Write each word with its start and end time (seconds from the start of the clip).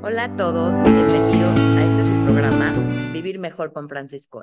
Hola 0.00 0.24
a 0.24 0.36
todos, 0.36 0.80
bienvenidos 0.84 1.58
a 1.58 1.80
este 1.80 2.04
su 2.04 2.24
programa 2.24 2.72
Vivir 3.12 3.40
Mejor 3.40 3.72
con 3.72 3.88
Francisco. 3.88 4.42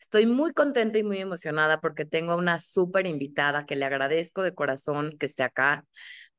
Estoy 0.00 0.26
muy 0.26 0.52
contenta 0.52 0.98
y 0.98 1.04
muy 1.04 1.18
emocionada 1.18 1.80
porque 1.80 2.04
tengo 2.04 2.36
una 2.36 2.60
súper 2.60 3.06
invitada 3.06 3.64
que 3.64 3.76
le 3.76 3.84
agradezco 3.84 4.42
de 4.42 4.54
corazón 4.54 5.16
que 5.20 5.26
esté 5.26 5.44
acá 5.44 5.84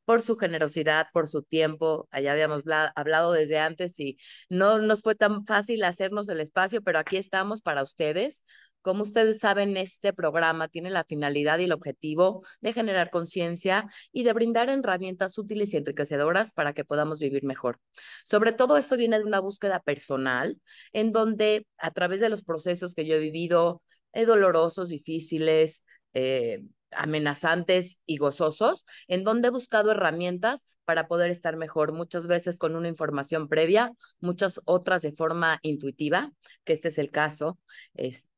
por 0.03 0.21
su 0.21 0.35
generosidad, 0.35 1.07
por 1.13 1.29
su 1.29 1.43
tiempo. 1.43 2.09
Allá 2.11 2.33
habíamos 2.33 2.63
hablado 2.95 3.31
desde 3.31 3.59
antes 3.59 3.97
y 4.01 4.17
no 4.49 4.79
nos 4.79 5.03
fue 5.03 5.15
tan 5.15 5.45
fácil 5.45 5.81
hacernos 5.85 6.27
el 6.27 6.41
espacio, 6.41 6.81
pero 6.81 6.99
aquí 6.99 7.15
estamos 7.15 7.61
para 7.61 7.81
ustedes, 7.81 8.43
como 8.83 9.03
ustedes 9.03 9.39
saben, 9.39 9.77
este 9.77 10.13
programa 10.13 10.67
tiene 10.67 10.91
la 10.91 11.03
finalidad 11.05 11.57
y 11.59 11.63
el 11.63 11.71
objetivo 11.71 12.43
de 12.61 12.73
generar 12.73 13.09
conciencia 13.09 13.89
y 14.11 14.23
de 14.23 14.33
brindar 14.33 14.69
herramientas 14.69 15.37
útiles 15.37 15.73
y 15.73 15.77
enriquecedoras 15.77 16.51
para 16.51 16.73
que 16.73 16.85
podamos 16.85 17.19
vivir 17.19 17.43
mejor. 17.43 17.79
Sobre 18.23 18.51
todo 18.51 18.77
esto 18.77 18.97
viene 18.97 19.17
de 19.17 19.25
una 19.25 19.39
búsqueda 19.39 19.79
personal, 19.79 20.59
en 20.91 21.11
donde 21.11 21.65
a 21.77 21.91
través 21.91 22.19
de 22.19 22.29
los 22.29 22.43
procesos 22.43 22.93
que 22.93 23.05
yo 23.05 23.15
he 23.15 23.19
vivido, 23.19 23.81
eh, 24.13 24.25
dolorosos, 24.25 24.89
difíciles, 24.89 25.81
eh, 26.13 26.61
amenazantes 26.91 27.97
y 28.05 28.17
gozosos, 28.17 28.85
en 29.07 29.23
donde 29.23 29.47
he 29.47 29.51
buscado 29.51 29.91
herramientas 29.91 30.67
para 30.85 31.07
poder 31.07 31.31
estar 31.31 31.55
mejor, 31.55 31.93
muchas 31.93 32.27
veces 32.27 32.57
con 32.57 32.75
una 32.75 32.87
información 32.87 33.47
previa, 33.47 33.93
muchas 34.19 34.61
otras 34.65 35.01
de 35.01 35.13
forma 35.13 35.59
intuitiva, 35.61 36.31
que 36.65 36.73
este 36.73 36.89
es 36.89 36.97
el 36.97 37.09
caso. 37.09 37.57
Este, 37.93 38.32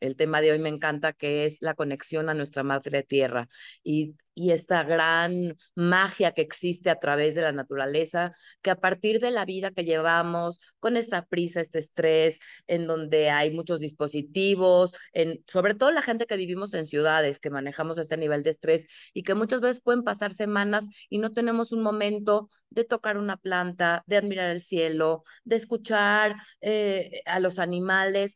el 0.00 0.16
tema 0.16 0.40
de 0.40 0.52
hoy 0.52 0.58
me 0.58 0.68
encanta, 0.68 1.12
que 1.12 1.44
es 1.46 1.58
la 1.60 1.74
conexión 1.74 2.28
a 2.28 2.34
nuestra 2.34 2.62
madre 2.62 3.02
tierra 3.02 3.48
y, 3.82 4.16
y, 4.34 4.52
esta 4.52 4.82
gran 4.82 5.56
magia 5.74 6.32
que 6.32 6.40
existe 6.42 6.90
a 6.90 6.98
través 6.98 7.34
de 7.34 7.42
la 7.42 7.52
naturaleza, 7.52 8.32
que 8.62 8.70
a 8.70 8.80
partir 8.80 9.20
de 9.20 9.30
la 9.30 9.44
vida 9.44 9.70
que 9.70 9.84
llevamos, 9.84 10.60
con 10.78 10.96
esta 10.96 11.26
prisa, 11.26 11.60
este 11.60 11.78
estrés, 11.78 12.38
en 12.66 12.86
donde 12.86 13.30
hay 13.30 13.50
muchos 13.50 13.80
dispositivos, 13.80 14.94
en, 15.12 15.44
sobre 15.46 15.74
todo 15.74 15.90
la 15.90 16.02
gente 16.02 16.26
que 16.26 16.36
vivimos 16.36 16.72
en 16.74 16.86
ciudades, 16.86 17.38
que 17.38 17.50
manejamos 17.50 17.98
este 17.98 18.16
nivel 18.16 18.42
de 18.42 18.50
estrés 18.50 18.86
y 19.12 19.22
que 19.22 19.34
muchas 19.34 19.60
veces 19.60 19.82
pueden 19.82 20.04
pasar 20.04 20.32
semanas 20.32 20.86
y 21.10 21.18
no 21.18 21.32
tenemos 21.32 21.72
un 21.72 21.82
momento 21.82 22.48
de 22.70 22.84
tocar 22.84 23.18
una 23.18 23.36
planta, 23.36 24.04
de 24.06 24.16
admirar 24.16 24.50
el 24.50 24.62
cielo, 24.62 25.24
de 25.44 25.56
escuchar 25.56 26.36
eh, 26.60 27.20
a 27.26 27.40
los 27.40 27.58
animales, 27.58 28.34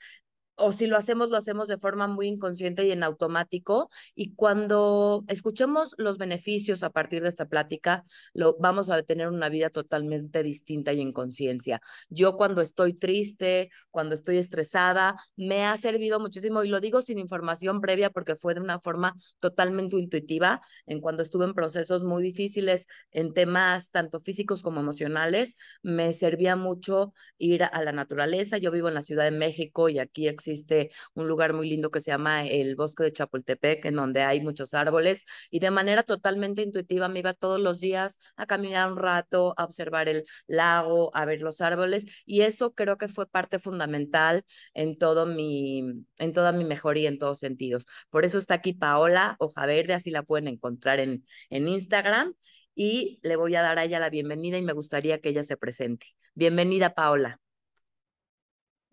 o 0.56 0.72
si 0.72 0.86
lo 0.86 0.96
hacemos, 0.96 1.30
lo 1.30 1.36
hacemos 1.36 1.68
de 1.68 1.78
forma 1.78 2.06
muy 2.06 2.28
inconsciente 2.28 2.86
y 2.86 2.92
en 2.92 3.02
automático. 3.02 3.90
Y 4.14 4.34
cuando 4.34 5.24
escuchemos 5.28 5.94
los 5.98 6.18
beneficios 6.18 6.82
a 6.82 6.90
partir 6.90 7.22
de 7.22 7.28
esta 7.28 7.46
plática, 7.46 8.04
lo, 8.32 8.56
vamos 8.58 8.88
a 8.90 9.02
tener 9.02 9.28
una 9.28 9.48
vida 9.48 9.70
totalmente 9.70 10.42
distinta 10.42 10.92
y 10.92 11.00
en 11.00 11.12
conciencia. 11.12 11.80
Yo 12.08 12.36
cuando 12.36 12.60
estoy 12.60 12.94
triste, 12.94 13.70
cuando 13.90 14.14
estoy 14.14 14.38
estresada, 14.38 15.16
me 15.36 15.64
ha 15.64 15.76
servido 15.76 16.20
muchísimo 16.20 16.62
y 16.62 16.68
lo 16.68 16.80
digo 16.80 17.02
sin 17.02 17.18
información 17.18 17.80
previa 17.80 18.10
porque 18.10 18.36
fue 18.36 18.54
de 18.54 18.60
una 18.60 18.80
forma 18.80 19.14
totalmente 19.40 19.96
intuitiva. 19.96 20.60
En 20.86 21.00
cuando 21.00 21.22
estuve 21.22 21.44
en 21.46 21.54
procesos 21.54 22.04
muy 22.04 22.22
difíciles 22.22 22.86
en 23.10 23.32
temas 23.34 23.90
tanto 23.90 24.20
físicos 24.20 24.62
como 24.62 24.80
emocionales, 24.80 25.54
me 25.82 26.12
servía 26.12 26.56
mucho 26.56 27.12
ir 27.38 27.64
a 27.64 27.82
la 27.82 27.92
naturaleza. 27.92 28.58
Yo 28.58 28.70
vivo 28.70 28.88
en 28.88 28.94
la 28.94 29.02
Ciudad 29.02 29.24
de 29.24 29.30
México 29.30 29.88
y 29.88 29.98
aquí 29.98 30.28
existe 30.44 30.90
un 31.14 31.26
lugar 31.28 31.54
muy 31.54 31.68
lindo 31.68 31.90
que 31.90 32.00
se 32.00 32.10
llama 32.10 32.46
el 32.46 32.76
Bosque 32.76 33.04
de 33.04 33.12
Chapultepec, 33.12 33.84
en 33.86 33.94
donde 33.94 34.22
hay 34.22 34.40
muchos 34.40 34.74
árboles, 34.74 35.24
y 35.50 35.60
de 35.60 35.70
manera 35.70 36.02
totalmente 36.02 36.62
intuitiva 36.62 37.08
me 37.08 37.20
iba 37.20 37.32
todos 37.32 37.60
los 37.60 37.80
días 37.80 38.18
a 38.36 38.46
caminar 38.46 38.92
un 38.92 38.98
rato, 38.98 39.54
a 39.56 39.64
observar 39.64 40.08
el 40.08 40.24
lago, 40.46 41.10
a 41.16 41.24
ver 41.24 41.40
los 41.40 41.60
árboles, 41.60 42.04
y 42.26 42.42
eso 42.42 42.74
creo 42.74 42.98
que 42.98 43.08
fue 43.08 43.26
parte 43.26 43.58
fundamental 43.58 44.44
en 44.74 44.98
todo 44.98 45.26
mi, 45.26 46.04
en 46.18 46.32
toda 46.32 46.52
mi 46.52 46.64
mejoría 46.64 47.08
en 47.08 47.18
todos 47.18 47.38
sentidos. 47.38 47.86
Por 48.10 48.24
eso 48.24 48.38
está 48.38 48.54
aquí 48.54 48.72
Paola 48.74 49.36
Hoja 49.38 49.66
Verde, 49.66 49.94
así 49.94 50.10
la 50.10 50.22
pueden 50.22 50.48
encontrar 50.48 51.00
en, 51.00 51.26
en 51.50 51.68
Instagram, 51.68 52.34
y 52.74 53.20
le 53.22 53.36
voy 53.36 53.54
a 53.54 53.62
dar 53.62 53.78
a 53.78 53.84
ella 53.84 54.00
la 54.00 54.10
bienvenida 54.10 54.58
y 54.58 54.62
me 54.62 54.72
gustaría 54.72 55.20
que 55.20 55.28
ella 55.30 55.44
se 55.44 55.56
presente. 55.56 56.06
Bienvenida, 56.34 56.94
Paola. 56.94 57.40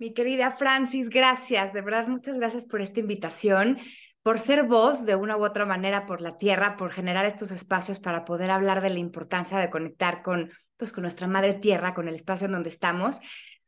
Mi 0.02 0.16
querida 0.16 0.54
Francis, 0.54 1.12
gracias, 1.12 1.74
de 1.74 1.82
verdad, 1.82 2.08
muchas 2.08 2.36
gracias 2.36 2.66
por 2.66 2.82
esta 2.82 3.00
invitación, 3.00 3.78
por 4.24 4.40
ser 4.40 4.64
voz 4.64 5.06
de 5.06 5.14
una 5.14 5.38
u 5.38 5.46
otra 5.46 5.68
manera 5.68 6.08
por 6.08 6.22
la 6.22 6.40
tierra, 6.40 6.76
por 6.76 6.90
generar 6.92 7.28
estos 7.28 7.52
espacios 7.52 8.00
para 8.00 8.26
poder 8.26 8.50
hablar 8.50 8.82
de 8.82 8.90
la 8.90 8.98
importancia 8.98 9.60
de 9.60 9.70
conectar 9.70 10.24
con, 10.24 10.50
pues, 10.78 10.92
con 10.92 11.04
nuestra 11.04 11.28
madre 11.28 11.54
tierra, 11.54 11.94
con 11.94 12.08
el 12.08 12.16
espacio 12.16 12.48
en 12.48 12.54
donde 12.54 12.70
estamos. 12.70 13.20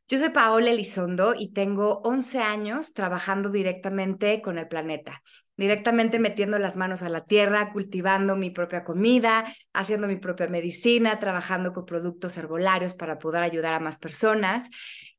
Yo 0.08 0.18
soy 0.18 0.30
Paola 0.30 0.72
Elizondo 0.72 1.36
y 1.38 1.52
tengo 1.52 2.00
11 2.02 2.40
años 2.40 2.94
trabajando 2.94 3.50
directamente 3.50 4.42
con 4.42 4.58
el 4.58 4.66
planeta, 4.66 5.22
directamente 5.56 6.18
metiendo 6.18 6.58
las 6.58 6.74
manos 6.74 7.04
a 7.04 7.10
la 7.10 7.26
tierra, 7.26 7.70
cultivando 7.72 8.34
mi 8.34 8.50
propia 8.50 8.82
comida, 8.82 9.44
haciendo 9.72 10.08
mi 10.08 10.16
propia 10.16 10.48
medicina, 10.48 11.20
trabajando 11.20 11.72
con 11.72 11.86
productos 11.86 12.36
herbolarios 12.36 12.92
para 12.92 13.20
poder 13.20 13.44
ayudar 13.44 13.72
a 13.72 13.78
más 13.78 13.98
personas. 13.98 14.68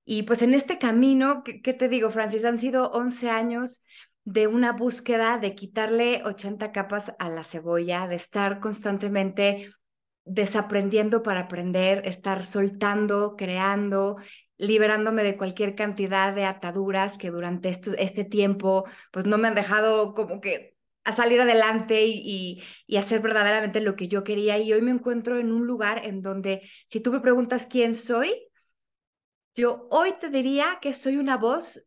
Y 0.06 0.24
pues 0.24 0.44
en 0.44 0.54
este 0.54 0.78
camino, 0.78 1.44
¿qué, 1.44 1.74
te 1.74 1.90
digo, 1.90 2.12
Francis? 2.12 2.46
Han 2.46 2.60
sido 2.60 2.92
11 2.92 3.32
años 3.32 3.84
de 4.24 4.46
una 4.46 4.72
búsqueda 4.72 5.40
de 5.40 5.56
quitarle 5.56 6.22
80 6.24 6.72
capas 6.72 7.16
a 7.18 7.30
la 7.30 7.44
cebolla, 7.44 8.08
de 8.08 8.16
estar 8.16 8.60
constantemente 8.60 9.74
desaprendiendo 10.24 11.24
para 11.24 11.42
aprender, 11.42 12.04
estar 12.06 12.44
soltando, 12.44 13.36
creando, 13.36 14.18
liberándome 14.58 15.24
de 15.24 15.38
cualquier 15.38 15.76
cantidad 15.76 16.34
de 16.34 16.46
ataduras 16.46 17.18
que 17.18 17.32
durante 17.32 17.70
este 17.70 18.24
tiempo 18.24 18.86
pues 19.12 19.26
no 19.26 19.38
me 19.38 19.48
han 19.48 19.56
dejado 19.56 20.14
como 20.14 20.40
que 20.40 20.76
a 21.04 21.14
salir 21.14 21.40
adelante 21.42 22.06
y, 22.06 22.64
y, 22.88 22.98
hacer 22.98 23.22
verdaderamente 23.22 23.80
lo 23.80 23.96
que 23.96 24.08
yo 24.08 24.24
quería. 24.24 24.58
Y 24.58 24.74
hoy 24.74 24.82
me 24.82 24.90
encuentro 24.90 25.40
en 25.40 25.52
un 25.52 25.68
lugar 25.68 26.04
en 26.04 26.22
donde 26.24 26.68
si 26.88 27.00
tú 27.00 27.12
me 27.12 27.20
preguntas 27.20 27.68
quién 27.70 27.94
soy, 27.94 28.34
yo 29.56 29.88
hoy 29.90 30.14
te 30.20 30.30
diría 30.30 30.80
que 30.82 30.94
soy 30.94 31.18
una 31.18 31.38
voz 31.38 31.86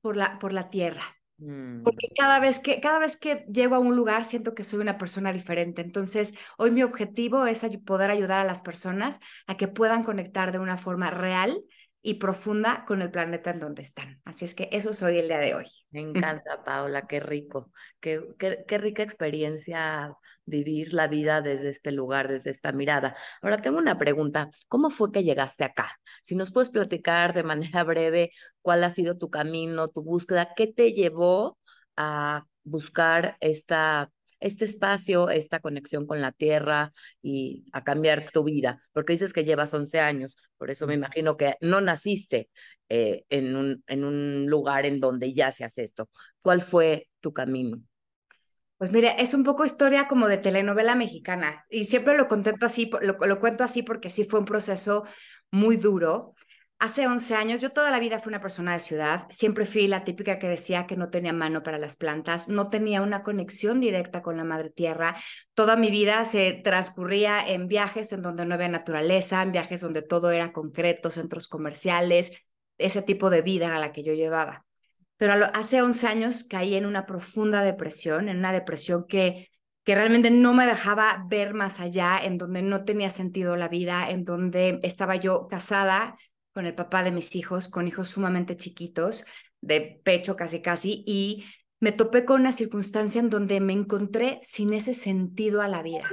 por 0.00 0.16
la, 0.16 0.38
por 0.38 0.52
la 0.52 0.70
tierra. 0.70 1.04
Porque 1.38 2.08
mm. 2.10 2.14
cada 2.16 2.40
vez, 2.40 2.58
que, 2.58 2.80
cada 2.80 2.98
vez 2.98 3.16
que 3.16 3.46
llego 3.52 3.76
a 3.76 3.78
un 3.78 3.94
lugar 3.94 4.24
siento 4.24 4.54
que 4.54 4.64
soy 4.64 4.80
una 4.80 4.98
persona 4.98 5.32
diferente. 5.32 5.82
Entonces, 5.82 6.34
hoy 6.56 6.72
mi 6.72 6.82
objetivo 6.82 7.46
es 7.46 7.64
poder 7.86 8.10
ayudar 8.10 8.40
a 8.40 8.44
las 8.44 8.60
personas 8.60 9.20
a 9.46 9.56
que 9.56 9.68
puedan 9.68 10.02
conectar 10.02 10.50
de 10.50 10.58
una 10.58 10.78
forma 10.78 11.10
real 11.10 11.62
y 12.02 12.14
profunda 12.14 12.84
con 12.86 13.02
el 13.02 13.10
planeta 13.10 13.50
en 13.50 13.60
donde 13.60 13.82
están. 13.82 14.20
Así 14.24 14.44
es 14.44 14.54
que 14.54 14.68
eso 14.72 14.94
soy 14.94 15.18
el 15.18 15.28
día 15.28 15.38
de 15.38 15.54
hoy. 15.54 15.66
Me 15.90 16.00
encanta, 16.42 16.64
Paula, 16.64 17.06
qué 17.06 17.20
rico, 17.20 17.72
qué, 18.00 18.22
qué, 18.38 18.64
qué, 18.66 18.78
rica 18.78 19.02
experiencia 19.02 20.14
vivir 20.44 20.94
la 20.94 21.08
vida 21.08 21.42
desde 21.42 21.68
este 21.68 21.92
lugar, 21.92 22.28
desde 22.28 22.50
esta 22.50 22.72
mirada. 22.72 23.16
Ahora 23.42 23.60
tengo 23.60 23.78
una 23.78 23.98
pregunta, 23.98 24.48
¿cómo 24.68 24.90
fue 24.90 25.12
que 25.12 25.24
llegaste 25.24 25.64
acá? 25.64 25.98
Si 26.22 26.34
nos 26.34 26.52
puedes 26.52 26.70
platicar 26.70 27.34
de 27.34 27.42
manera 27.42 27.84
breve 27.84 28.30
cuál 28.62 28.84
ha 28.84 28.90
sido 28.90 29.18
tu 29.18 29.30
camino, 29.30 29.88
tu 29.88 30.02
búsqueda, 30.02 30.54
qué 30.56 30.66
te 30.66 30.92
llevó 30.92 31.58
a 31.96 32.46
buscar 32.64 33.36
esta 33.40 34.10
este 34.40 34.64
espacio, 34.64 35.30
esta 35.30 35.60
conexión 35.60 36.06
con 36.06 36.20
la 36.20 36.32
tierra 36.32 36.92
y 37.22 37.64
a 37.72 37.84
cambiar 37.84 38.30
tu 38.32 38.44
vida? 38.44 38.82
Porque 38.92 39.12
dices 39.14 39.32
que 39.32 39.44
llevas 39.44 39.74
11 39.74 40.00
años, 40.00 40.36
por 40.56 40.70
eso 40.70 40.86
me 40.86 40.94
imagino 40.94 41.36
que 41.36 41.56
no 41.60 41.80
naciste 41.80 42.50
eh, 42.88 43.24
en, 43.28 43.56
un, 43.56 43.84
en 43.86 44.04
un 44.04 44.46
lugar 44.46 44.86
en 44.86 45.00
donde 45.00 45.32
ya 45.34 45.52
se 45.52 45.64
hace 45.64 45.84
esto. 45.84 46.08
¿Cuál 46.40 46.62
fue 46.62 47.08
tu 47.20 47.32
camino? 47.32 47.82
Pues 48.78 48.92
mire, 48.92 49.16
es 49.18 49.34
un 49.34 49.42
poco 49.42 49.64
historia 49.64 50.06
como 50.06 50.28
de 50.28 50.38
telenovela 50.38 50.94
mexicana 50.94 51.64
y 51.68 51.86
siempre 51.86 52.16
lo 52.16 52.28
contento 52.28 52.64
así, 52.64 52.88
lo, 53.02 53.18
lo 53.18 53.40
cuento 53.40 53.64
así 53.64 53.82
porque 53.82 54.08
sí 54.08 54.24
fue 54.24 54.38
un 54.38 54.46
proceso 54.46 55.04
muy 55.50 55.76
duro. 55.76 56.34
Hace 56.80 57.08
11 57.08 57.34
años, 57.34 57.60
yo 57.60 57.70
toda 57.72 57.90
la 57.90 57.98
vida 57.98 58.20
fui 58.20 58.30
una 58.30 58.40
persona 58.40 58.72
de 58.72 58.78
ciudad, 58.78 59.26
siempre 59.30 59.66
fui 59.66 59.88
la 59.88 60.04
típica 60.04 60.38
que 60.38 60.48
decía 60.48 60.86
que 60.86 60.96
no 60.96 61.10
tenía 61.10 61.32
mano 61.32 61.64
para 61.64 61.76
las 61.76 61.96
plantas, 61.96 62.48
no 62.48 62.70
tenía 62.70 63.02
una 63.02 63.24
conexión 63.24 63.80
directa 63.80 64.22
con 64.22 64.36
la 64.36 64.44
madre 64.44 64.70
tierra. 64.70 65.16
Toda 65.54 65.74
mi 65.74 65.90
vida 65.90 66.24
se 66.24 66.52
transcurría 66.62 67.44
en 67.44 67.66
viajes 67.66 68.12
en 68.12 68.22
donde 68.22 68.46
no 68.46 68.54
había 68.54 68.68
naturaleza, 68.68 69.42
en 69.42 69.50
viajes 69.50 69.80
donde 69.80 70.02
todo 70.02 70.30
era 70.30 70.52
concreto, 70.52 71.10
centros 71.10 71.48
comerciales, 71.48 72.30
ese 72.76 73.02
tipo 73.02 73.28
de 73.28 73.42
vida 73.42 73.66
era 73.66 73.80
la 73.80 73.90
que 73.90 74.04
yo 74.04 74.12
llevaba. 74.12 74.64
Pero 75.16 75.32
hace 75.54 75.82
11 75.82 76.06
años 76.06 76.44
caí 76.44 76.76
en 76.76 76.86
una 76.86 77.06
profunda 77.06 77.62
depresión, 77.62 78.28
en 78.28 78.38
una 78.38 78.52
depresión 78.52 79.04
que 79.08 79.48
que 79.84 79.94
realmente 79.94 80.30
no 80.30 80.52
me 80.52 80.66
dejaba 80.66 81.24
ver 81.28 81.54
más 81.54 81.80
allá, 81.80 82.20
en 82.22 82.36
donde 82.36 82.60
no 82.60 82.84
tenía 82.84 83.08
sentido 83.08 83.56
la 83.56 83.68
vida, 83.68 84.10
en 84.10 84.26
donde 84.26 84.80
estaba 84.82 85.16
yo 85.16 85.46
casada 85.48 86.14
con 86.58 86.66
el 86.66 86.74
papá 86.74 87.04
de 87.04 87.12
mis 87.12 87.36
hijos, 87.36 87.68
con 87.68 87.86
hijos 87.86 88.08
sumamente 88.08 88.56
chiquitos, 88.56 89.24
de 89.60 90.00
pecho 90.02 90.34
casi 90.34 90.60
casi, 90.60 91.04
y 91.06 91.44
me 91.78 91.92
topé 91.92 92.24
con 92.24 92.40
una 92.40 92.52
circunstancia 92.52 93.20
en 93.20 93.30
donde 93.30 93.60
me 93.60 93.72
encontré 93.72 94.40
sin 94.42 94.72
ese 94.72 94.92
sentido 94.92 95.62
a 95.62 95.68
la 95.68 95.84
vida, 95.84 96.10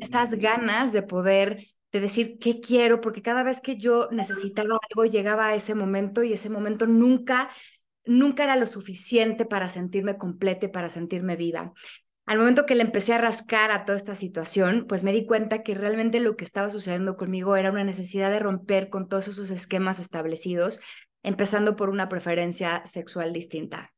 esas 0.00 0.32
ganas 0.36 0.94
de 0.94 1.02
poder 1.02 1.66
de 1.92 2.00
decir 2.00 2.38
qué 2.38 2.58
quiero, 2.58 3.02
porque 3.02 3.20
cada 3.20 3.42
vez 3.42 3.60
que 3.60 3.76
yo 3.76 4.08
necesitaba 4.10 4.78
algo 4.88 5.04
llegaba 5.04 5.48
a 5.48 5.54
ese 5.56 5.74
momento 5.74 6.22
y 6.22 6.32
ese 6.32 6.48
momento 6.48 6.86
nunca, 6.86 7.50
nunca 8.06 8.44
era 8.44 8.56
lo 8.56 8.66
suficiente 8.66 9.44
para 9.44 9.68
sentirme 9.68 10.16
completa, 10.16 10.72
para 10.72 10.88
sentirme 10.88 11.36
viva. 11.36 11.74
Al 12.26 12.38
momento 12.38 12.66
que 12.66 12.74
le 12.74 12.82
empecé 12.82 13.14
a 13.14 13.18
rascar 13.18 13.72
a 13.72 13.84
toda 13.84 13.98
esta 13.98 14.14
situación, 14.14 14.86
pues 14.88 15.02
me 15.02 15.12
di 15.12 15.26
cuenta 15.26 15.62
que 15.62 15.74
realmente 15.74 16.20
lo 16.20 16.36
que 16.36 16.44
estaba 16.44 16.70
sucediendo 16.70 17.16
conmigo 17.16 17.56
era 17.56 17.70
una 17.70 17.84
necesidad 17.84 18.30
de 18.30 18.38
romper 18.38 18.90
con 18.90 19.08
todos 19.08 19.28
esos 19.28 19.50
esquemas 19.50 19.98
establecidos, 19.98 20.80
empezando 21.22 21.76
por 21.76 21.90
una 21.90 22.08
preferencia 22.08 22.82
sexual 22.84 23.32
distinta 23.32 23.92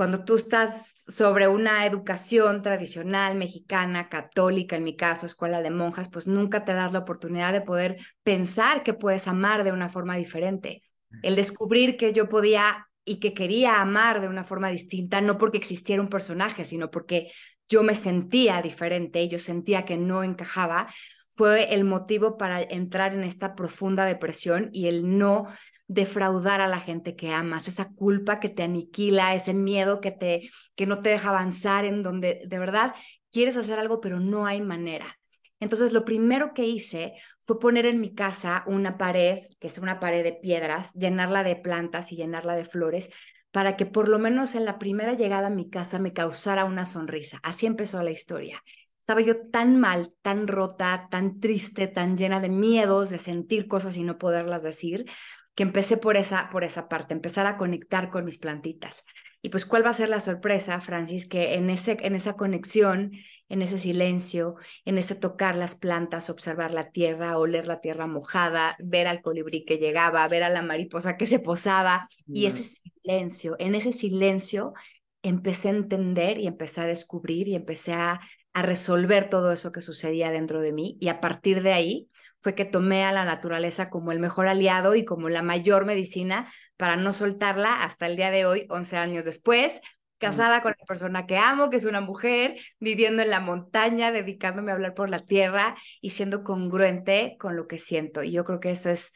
cuando 0.00 0.24
tú 0.24 0.36
estás 0.36 1.04
sobre 1.08 1.46
una 1.46 1.84
educación 1.84 2.62
tradicional 2.62 3.34
mexicana, 3.34 4.08
católica, 4.08 4.76
en 4.76 4.84
mi 4.84 4.96
caso, 4.96 5.26
escuela 5.26 5.60
de 5.60 5.68
monjas, 5.68 6.08
pues 6.08 6.26
nunca 6.26 6.64
te 6.64 6.72
das 6.72 6.90
la 6.90 7.00
oportunidad 7.00 7.52
de 7.52 7.60
poder 7.60 7.98
pensar 8.22 8.82
que 8.82 8.94
puedes 8.94 9.28
amar 9.28 9.62
de 9.62 9.72
una 9.72 9.90
forma 9.90 10.16
diferente. 10.16 10.80
El 11.20 11.36
descubrir 11.36 11.98
que 11.98 12.14
yo 12.14 12.30
podía 12.30 12.88
y 13.04 13.20
que 13.20 13.34
quería 13.34 13.82
amar 13.82 14.22
de 14.22 14.28
una 14.28 14.42
forma 14.42 14.70
distinta, 14.70 15.20
no 15.20 15.36
porque 15.36 15.58
existiera 15.58 16.00
un 16.00 16.08
personaje, 16.08 16.64
sino 16.64 16.90
porque 16.90 17.30
yo 17.70 17.82
me 17.82 17.94
sentía 17.94 18.60
diferente, 18.60 19.26
yo 19.28 19.38
sentía 19.38 19.84
que 19.86 19.96
no 19.96 20.22
encajaba, 20.24 20.92
fue 21.30 21.72
el 21.72 21.84
motivo 21.84 22.36
para 22.36 22.60
entrar 22.60 23.14
en 23.14 23.22
esta 23.22 23.54
profunda 23.54 24.04
depresión 24.04 24.68
y 24.72 24.88
el 24.88 25.16
no 25.16 25.46
defraudar 25.86 26.60
a 26.60 26.68
la 26.68 26.80
gente 26.80 27.16
que 27.16 27.32
amas, 27.32 27.68
esa 27.68 27.88
culpa 27.94 28.40
que 28.40 28.48
te 28.48 28.64
aniquila, 28.64 29.34
ese 29.34 29.54
miedo 29.54 30.00
que 30.00 30.10
te 30.10 30.50
que 30.74 30.86
no 30.86 31.00
te 31.00 31.08
deja 31.08 31.30
avanzar 31.30 31.84
en 31.84 32.02
donde 32.02 32.42
de 32.46 32.58
verdad 32.58 32.94
quieres 33.30 33.56
hacer 33.56 33.78
algo 33.78 34.00
pero 34.00 34.20
no 34.20 34.46
hay 34.46 34.60
manera. 34.60 35.16
Entonces, 35.60 35.92
lo 35.92 36.06
primero 36.06 36.54
que 36.54 36.66
hice 36.66 37.14
fue 37.42 37.60
poner 37.60 37.84
en 37.84 38.00
mi 38.00 38.14
casa 38.14 38.64
una 38.66 38.96
pared, 38.96 39.40
que 39.60 39.66
es 39.66 39.76
una 39.76 40.00
pared 40.00 40.24
de 40.24 40.32
piedras, 40.32 40.94
llenarla 40.94 41.42
de 41.42 41.56
plantas 41.56 42.12
y 42.12 42.16
llenarla 42.16 42.56
de 42.56 42.64
flores, 42.64 43.10
para 43.50 43.76
que 43.76 43.86
por 43.86 44.08
lo 44.08 44.18
menos 44.18 44.54
en 44.54 44.64
la 44.64 44.78
primera 44.78 45.14
llegada 45.14 45.48
a 45.48 45.50
mi 45.50 45.68
casa 45.70 45.98
me 45.98 46.12
causara 46.12 46.64
una 46.64 46.86
sonrisa. 46.86 47.40
Así 47.42 47.66
empezó 47.66 48.02
la 48.02 48.10
historia. 48.10 48.62
Estaba 48.98 49.20
yo 49.22 49.48
tan 49.50 49.78
mal, 49.78 50.12
tan 50.22 50.46
rota, 50.46 51.08
tan 51.10 51.40
triste, 51.40 51.88
tan 51.88 52.16
llena 52.16 52.40
de 52.40 52.48
miedos, 52.48 53.10
de 53.10 53.18
sentir 53.18 53.66
cosas 53.66 53.96
y 53.96 54.04
no 54.04 54.18
poderlas 54.18 54.62
decir, 54.62 55.06
que 55.54 55.64
empecé 55.64 55.96
por 55.96 56.16
esa, 56.16 56.48
por 56.50 56.62
esa 56.62 56.88
parte, 56.88 57.12
empezar 57.14 57.46
a 57.46 57.56
conectar 57.56 58.10
con 58.10 58.24
mis 58.24 58.38
plantitas. 58.38 59.04
Y 59.42 59.48
pues, 59.48 59.64
¿cuál 59.64 59.84
va 59.84 59.90
a 59.90 59.94
ser 59.94 60.10
la 60.10 60.20
sorpresa, 60.20 60.80
Francis? 60.80 61.26
Que 61.26 61.54
en, 61.54 61.70
ese, 61.70 61.96
en 62.02 62.14
esa 62.14 62.34
conexión, 62.34 63.12
en 63.48 63.62
ese 63.62 63.78
silencio, 63.78 64.56
en 64.84 64.98
ese 64.98 65.14
tocar 65.14 65.56
las 65.56 65.74
plantas, 65.74 66.28
observar 66.28 66.72
la 66.72 66.90
tierra, 66.90 67.38
oler 67.38 67.66
la 67.66 67.80
tierra 67.80 68.06
mojada, 68.06 68.76
ver 68.78 69.06
al 69.06 69.22
colibrí 69.22 69.64
que 69.64 69.78
llegaba, 69.78 70.28
ver 70.28 70.42
a 70.42 70.50
la 70.50 70.62
mariposa 70.62 71.16
que 71.16 71.26
se 71.26 71.38
posaba, 71.38 72.08
y 72.26 72.46
ese 72.46 72.62
silencio, 72.62 73.56
en 73.58 73.74
ese 73.74 73.92
silencio 73.92 74.74
empecé 75.22 75.68
a 75.68 75.72
entender 75.72 76.38
y 76.38 76.46
empecé 76.46 76.82
a 76.82 76.86
descubrir 76.86 77.48
y 77.48 77.54
empecé 77.54 77.94
a, 77.94 78.20
a 78.52 78.62
resolver 78.62 79.28
todo 79.28 79.52
eso 79.52 79.72
que 79.72 79.80
sucedía 79.80 80.30
dentro 80.30 80.60
de 80.60 80.72
mí. 80.72 80.96
Y 81.00 81.08
a 81.08 81.20
partir 81.20 81.62
de 81.62 81.72
ahí, 81.72 82.08
fue 82.40 82.54
que 82.54 82.64
tomé 82.64 83.04
a 83.04 83.12
la 83.12 83.24
naturaleza 83.24 83.90
como 83.90 84.12
el 84.12 84.18
mejor 84.18 84.48
aliado 84.48 84.94
y 84.94 85.04
como 85.04 85.28
la 85.28 85.42
mayor 85.42 85.84
medicina 85.84 86.50
para 86.76 86.96
no 86.96 87.12
soltarla 87.12 87.82
hasta 87.82 88.06
el 88.06 88.16
día 88.16 88.30
de 88.30 88.46
hoy, 88.46 88.66
11 88.70 88.96
años 88.96 89.24
después, 89.24 89.80
casada 90.18 90.60
con 90.60 90.74
la 90.78 90.86
persona 90.86 91.26
que 91.26 91.38
amo, 91.38 91.70
que 91.70 91.76
es 91.76 91.84
una 91.84 92.00
mujer, 92.00 92.56
viviendo 92.78 93.22
en 93.22 93.30
la 93.30 93.40
montaña, 93.40 94.12
dedicándome 94.12 94.70
a 94.70 94.74
hablar 94.74 94.94
por 94.94 95.08
la 95.08 95.20
tierra 95.20 95.76
y 96.00 96.10
siendo 96.10 96.44
congruente 96.44 97.36
con 97.38 97.56
lo 97.56 97.66
que 97.66 97.78
siento. 97.78 98.22
Y 98.22 98.30
yo 98.32 98.44
creo 98.44 98.60
que 98.60 98.70
eso 98.70 98.90
es, 98.90 99.12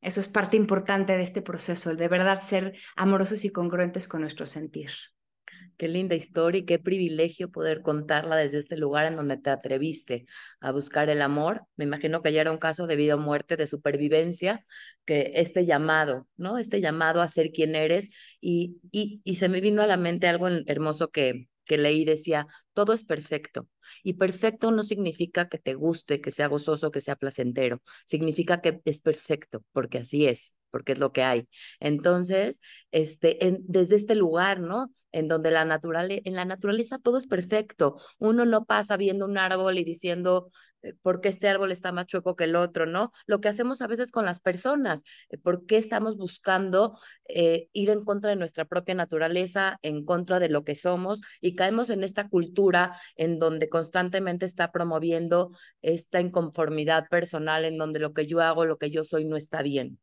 eso 0.00 0.20
es 0.20 0.28
parte 0.28 0.56
importante 0.56 1.16
de 1.16 1.22
este 1.22 1.42
proceso, 1.42 1.90
el 1.90 1.96
de 1.96 2.08
verdad 2.08 2.40
ser 2.40 2.76
amorosos 2.96 3.44
y 3.44 3.50
congruentes 3.50 4.08
con 4.08 4.20
nuestro 4.20 4.46
sentir. 4.46 4.90
Qué 5.78 5.88
linda 5.88 6.16
historia 6.16 6.60
y 6.60 6.64
qué 6.66 6.78
privilegio 6.80 7.50
poder 7.52 7.82
contarla 7.82 8.36
desde 8.36 8.58
este 8.58 8.76
lugar 8.76 9.06
en 9.06 9.16
donde 9.16 9.36
te 9.38 9.50
atreviste 9.50 10.26
a 10.60 10.72
buscar 10.72 11.08
el 11.08 11.22
amor. 11.22 11.62
Me 11.76 11.84
imagino 11.84 12.20
que 12.22 12.32
ya 12.32 12.40
era 12.40 12.50
un 12.52 12.58
caso 12.58 12.86
de 12.88 12.96
vida 12.96 13.14
o 13.14 13.18
muerte, 13.18 13.56
de 13.56 13.68
supervivencia, 13.68 14.66
que 15.04 15.32
este 15.36 15.66
llamado, 15.66 16.26
¿no? 16.36 16.58
Este 16.58 16.80
llamado 16.80 17.22
a 17.22 17.28
ser 17.28 17.52
quien 17.52 17.76
eres. 17.76 18.10
Y, 18.40 18.78
y, 18.90 19.20
y 19.24 19.36
se 19.36 19.48
me 19.48 19.60
vino 19.60 19.82
a 19.82 19.86
la 19.86 19.96
mente 19.96 20.26
algo 20.26 20.48
hermoso 20.48 21.10
que, 21.10 21.48
que 21.64 21.78
leí, 21.78 22.04
decía, 22.04 22.46
todo 22.72 22.92
es 22.92 23.04
perfecto. 23.04 23.68
Y 24.02 24.14
perfecto 24.14 24.70
no 24.72 24.82
significa 24.82 25.48
que 25.48 25.58
te 25.58 25.74
guste, 25.74 26.20
que 26.20 26.30
sea 26.32 26.48
gozoso, 26.48 26.90
que 26.90 27.00
sea 27.00 27.16
placentero. 27.16 27.82
Significa 28.04 28.60
que 28.60 28.80
es 28.84 29.00
perfecto, 29.00 29.64
porque 29.72 29.98
así 29.98 30.26
es 30.26 30.54
porque 30.70 30.92
es 30.92 30.98
lo 30.98 31.12
que 31.12 31.22
hay. 31.22 31.48
Entonces, 31.80 32.60
este, 32.90 33.38
desde 33.60 33.96
este 33.96 34.14
lugar, 34.14 34.60
¿no? 34.60 34.92
En 35.12 35.28
donde 35.28 35.50
la 35.50 35.64
naturaleza, 35.64 36.22
en 36.24 36.34
la 36.34 36.44
naturaleza 36.44 36.98
todo 36.98 37.18
es 37.18 37.26
perfecto. 37.26 37.96
Uno 38.18 38.44
no 38.44 38.64
pasa 38.64 38.96
viendo 38.96 39.24
un 39.24 39.38
árbol 39.38 39.78
y 39.78 39.84
diciendo, 39.84 40.50
eh, 40.82 40.94
¿por 41.02 41.20
qué 41.20 41.28
este 41.28 41.48
árbol 41.48 41.72
está 41.72 41.92
más 41.92 42.06
chueco 42.06 42.36
que 42.36 42.44
el 42.44 42.56
otro, 42.56 42.86
no? 42.86 43.12
Lo 43.26 43.40
que 43.40 43.48
hacemos 43.48 43.82
a 43.82 43.86
veces 43.86 44.12
con 44.12 44.24
las 44.24 44.40
personas, 44.40 45.04
eh, 45.30 45.38
¿por 45.38 45.66
qué 45.66 45.76
estamos 45.76 46.16
buscando 46.16 46.98
eh, 47.28 47.68
ir 47.72 47.90
en 47.90 48.04
contra 48.04 48.30
de 48.30 48.36
nuestra 48.36 48.64
propia 48.64 48.94
naturaleza, 48.94 49.78
en 49.82 50.04
contra 50.04 50.38
de 50.40 50.48
lo 50.48 50.64
que 50.64 50.74
somos 50.74 51.20
y 51.40 51.54
caemos 51.54 51.90
en 51.90 52.04
esta 52.04 52.28
cultura 52.28 53.00
en 53.16 53.38
donde 53.38 53.68
constantemente 53.68 54.46
está 54.46 54.70
promoviendo 54.72 55.50
esta 55.82 56.20
inconformidad 56.20 57.08
personal, 57.08 57.64
en 57.64 57.78
donde 57.78 58.00
lo 58.00 58.12
que 58.14 58.26
yo 58.26 58.40
hago, 58.40 58.64
lo 58.64 58.78
que 58.78 58.90
yo 58.90 59.04
soy 59.04 59.24
no 59.24 59.36
está 59.36 59.62
bien 59.62 59.98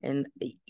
y, 0.00 0.60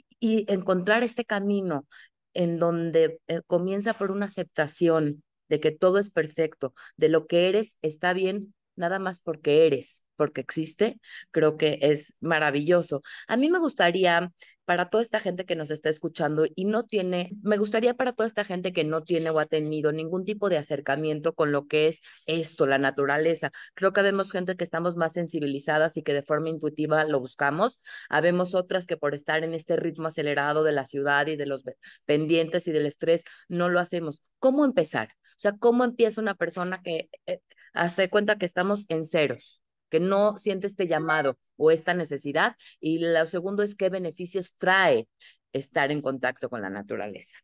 encontrar 0.49 1.03
este 1.03 1.25
camino 1.25 1.87
en 2.35 2.59
donde 2.59 3.21
eh, 3.29 3.41
comienza 3.47 3.95
por 3.95 4.11
una 4.11 4.27
aceptación 4.27 5.23
de 5.49 5.61
que 5.61 5.71
todo 5.71 5.99
es 5.99 6.11
perfecto, 6.11 6.75
de 6.97 7.09
lo 7.09 7.27
que 7.27 7.49
eres 7.49 7.77
está 7.83 8.13
bien, 8.13 8.55
nada 8.77 8.99
más 8.99 9.21
porque 9.21 9.67
eres, 9.67 10.05
porque 10.17 10.41
existe, 10.41 11.01
creo 11.31 11.57
que 11.57 11.79
es 11.83 12.15
maravilloso. 12.21 13.03
A 13.29 13.37
mí 13.37 13.51
me 13.51 13.59
gustaría 13.59 14.33
para 14.67 14.91
toda 14.91 15.03
esta 15.03 15.21
gente 15.21 15.47
que 15.47 15.57
nos 15.57 15.71
está 15.71 15.89
escuchando 15.89 16.47
y 16.55 16.67
no 16.67 16.85
tiene, 16.85 17.31
me 17.43 17.57
gustaría 17.57 17.95
para 17.95 18.13
toda 18.13 18.27
esta 18.27 18.45
gente 18.45 18.73
que 18.73 18.85
no 18.85 19.03
tiene 19.03 19.31
o 19.31 19.39
ha 19.39 19.47
tenido 19.47 19.93
ningún 19.93 20.25
tipo 20.25 20.49
de 20.49 20.59
acercamiento 20.59 21.35
con 21.35 21.53
lo 21.53 21.67
que 21.67 21.89
es 21.89 22.03
esto, 22.27 22.67
la 22.67 22.79
naturaleza. 22.79 23.53
Creo 23.75 23.93
que 23.93 24.03
vemos 24.03 24.31
gente 24.33 24.57
que 24.57 24.65
estamos 24.65 24.97
más 24.97 25.15
sensibilizadas 25.15 25.97
y 25.97 26.03
que 26.03 26.13
de 26.15 26.23
forma 26.23 26.51
intuitiva 26.51 27.05
lo 27.05 27.21
buscamos. 27.21 27.81
Habemos 28.11 28.55
otras 28.55 28.87
que 28.87 28.97
por 28.97 29.15
estar 29.15 29.45
en 29.45 29.55
este 29.55 29.77
ritmo 29.77 30.09
acelerado 30.09 30.65
de 30.65 30.73
la 30.73 30.85
ciudad 30.85 31.27
y 31.29 31.37
de 31.37 31.47
los 31.47 31.63
pendientes 32.05 32.67
y 32.69 32.73
del 32.73 32.87
estrés 32.87 33.25
no 33.49 33.69
lo 33.69 33.81
hacemos. 33.81 34.23
¿Cómo 34.39 34.65
empezar? 34.65 35.11
O 35.37 35.39
sea, 35.41 35.53
¿cómo 35.59 35.85
empieza 35.85 36.21
una 36.21 36.35
persona 36.35 36.83
que 36.83 37.09
eh, 37.27 37.41
hasta 37.73 38.09
cuenta 38.09 38.37
que 38.37 38.47
estamos 38.47 38.85
en 38.89 39.05
ceros? 39.05 39.63
Que 39.91 40.01
no 40.01 40.37
siente 40.39 40.67
este 40.67 40.87
llamado 40.87 41.39
o 41.57 41.71
esta 41.71 41.95
necesidad. 41.95 42.57
Y 42.81 42.99
lo 42.99 43.27
segundo 43.27 43.63
es 43.63 43.75
qué 43.75 43.89
beneficios 43.89 44.55
trae 44.57 45.09
estar 45.53 45.91
en 45.91 46.03
contacto 46.03 46.49
con 46.51 46.63
la 46.63 46.71
naturaleza. 46.71 47.37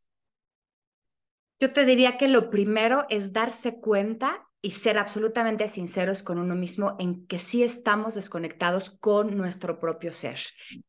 Yo 1.61 1.73
te 1.73 1.85
diría 1.85 2.19
que 2.19 2.29
lo 2.29 2.51
primero 2.51 3.07
es 3.09 3.33
darse 3.33 3.81
cuenta 3.81 4.49
y 4.63 4.73
ser 4.73 4.99
absolutamente 4.99 5.69
sinceros 5.69 6.23
con 6.23 6.39
uno 6.39 6.55
mismo 6.55 6.97
en 6.99 7.27
que 7.27 7.39
sí 7.39 7.63
estamos 7.63 8.15
desconectados 8.15 8.91
con 8.91 9.37
nuestro 9.37 9.81
propio 9.81 10.13
ser. 10.13 10.39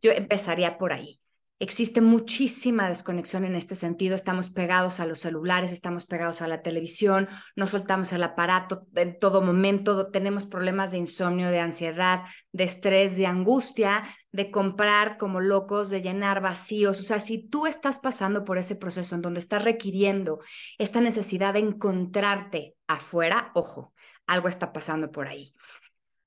Yo 0.02 0.12
empezaría 0.12 0.78
por 0.78 0.94
ahí. 0.94 1.20
Existe 1.60 2.02
muchísima 2.02 2.90
desconexión 2.90 3.46
en 3.46 3.56
este 3.56 3.76
sentido. 3.76 4.16
Estamos 4.16 4.50
pegados 4.50 5.00
a 5.00 5.06
los 5.06 5.20
celulares, 5.20 5.72
estamos 5.72 6.06
pegados 6.06 6.42
a 6.42 6.48
la 6.48 6.62
televisión, 6.62 7.30
no 7.56 7.68
soltamos 7.68 8.12
el 8.12 8.24
aparato 8.24 8.88
en 8.96 9.18
todo 9.18 9.42
momento, 9.42 10.12
tenemos 10.12 10.46
problemas 10.46 10.92
de 10.92 10.98
insomnio, 10.98 11.50
de 11.50 11.60
ansiedad, 11.60 12.24
de 12.52 12.66
estrés, 12.66 13.16
de 13.16 13.28
angustia, 13.28 14.04
de 14.32 14.52
comprar 14.52 15.18
como 15.18 15.40
locos, 15.40 15.90
de 15.90 16.02
llenar 16.02 16.42
vacíos. 16.42 17.00
O 17.00 17.04
sea, 17.04 17.20
si 17.20 17.48
tú 17.48 17.66
estás 17.66 18.00
pasando 18.00 18.44
por 18.44 18.58
ese 18.58 18.76
proceso 18.76 19.16
en 19.16 19.22
donde 19.22 19.40
estás 19.40 19.64
requiriendo 19.64 20.40
esta 20.78 21.00
necesidad 21.02 21.54
de 21.54 21.60
encontrarte 21.60 22.76
afuera, 22.88 23.52
ojo, 23.54 23.94
algo 24.26 24.48
está 24.48 24.74
pasando 24.74 25.12
por 25.12 25.28
ahí. 25.28 25.54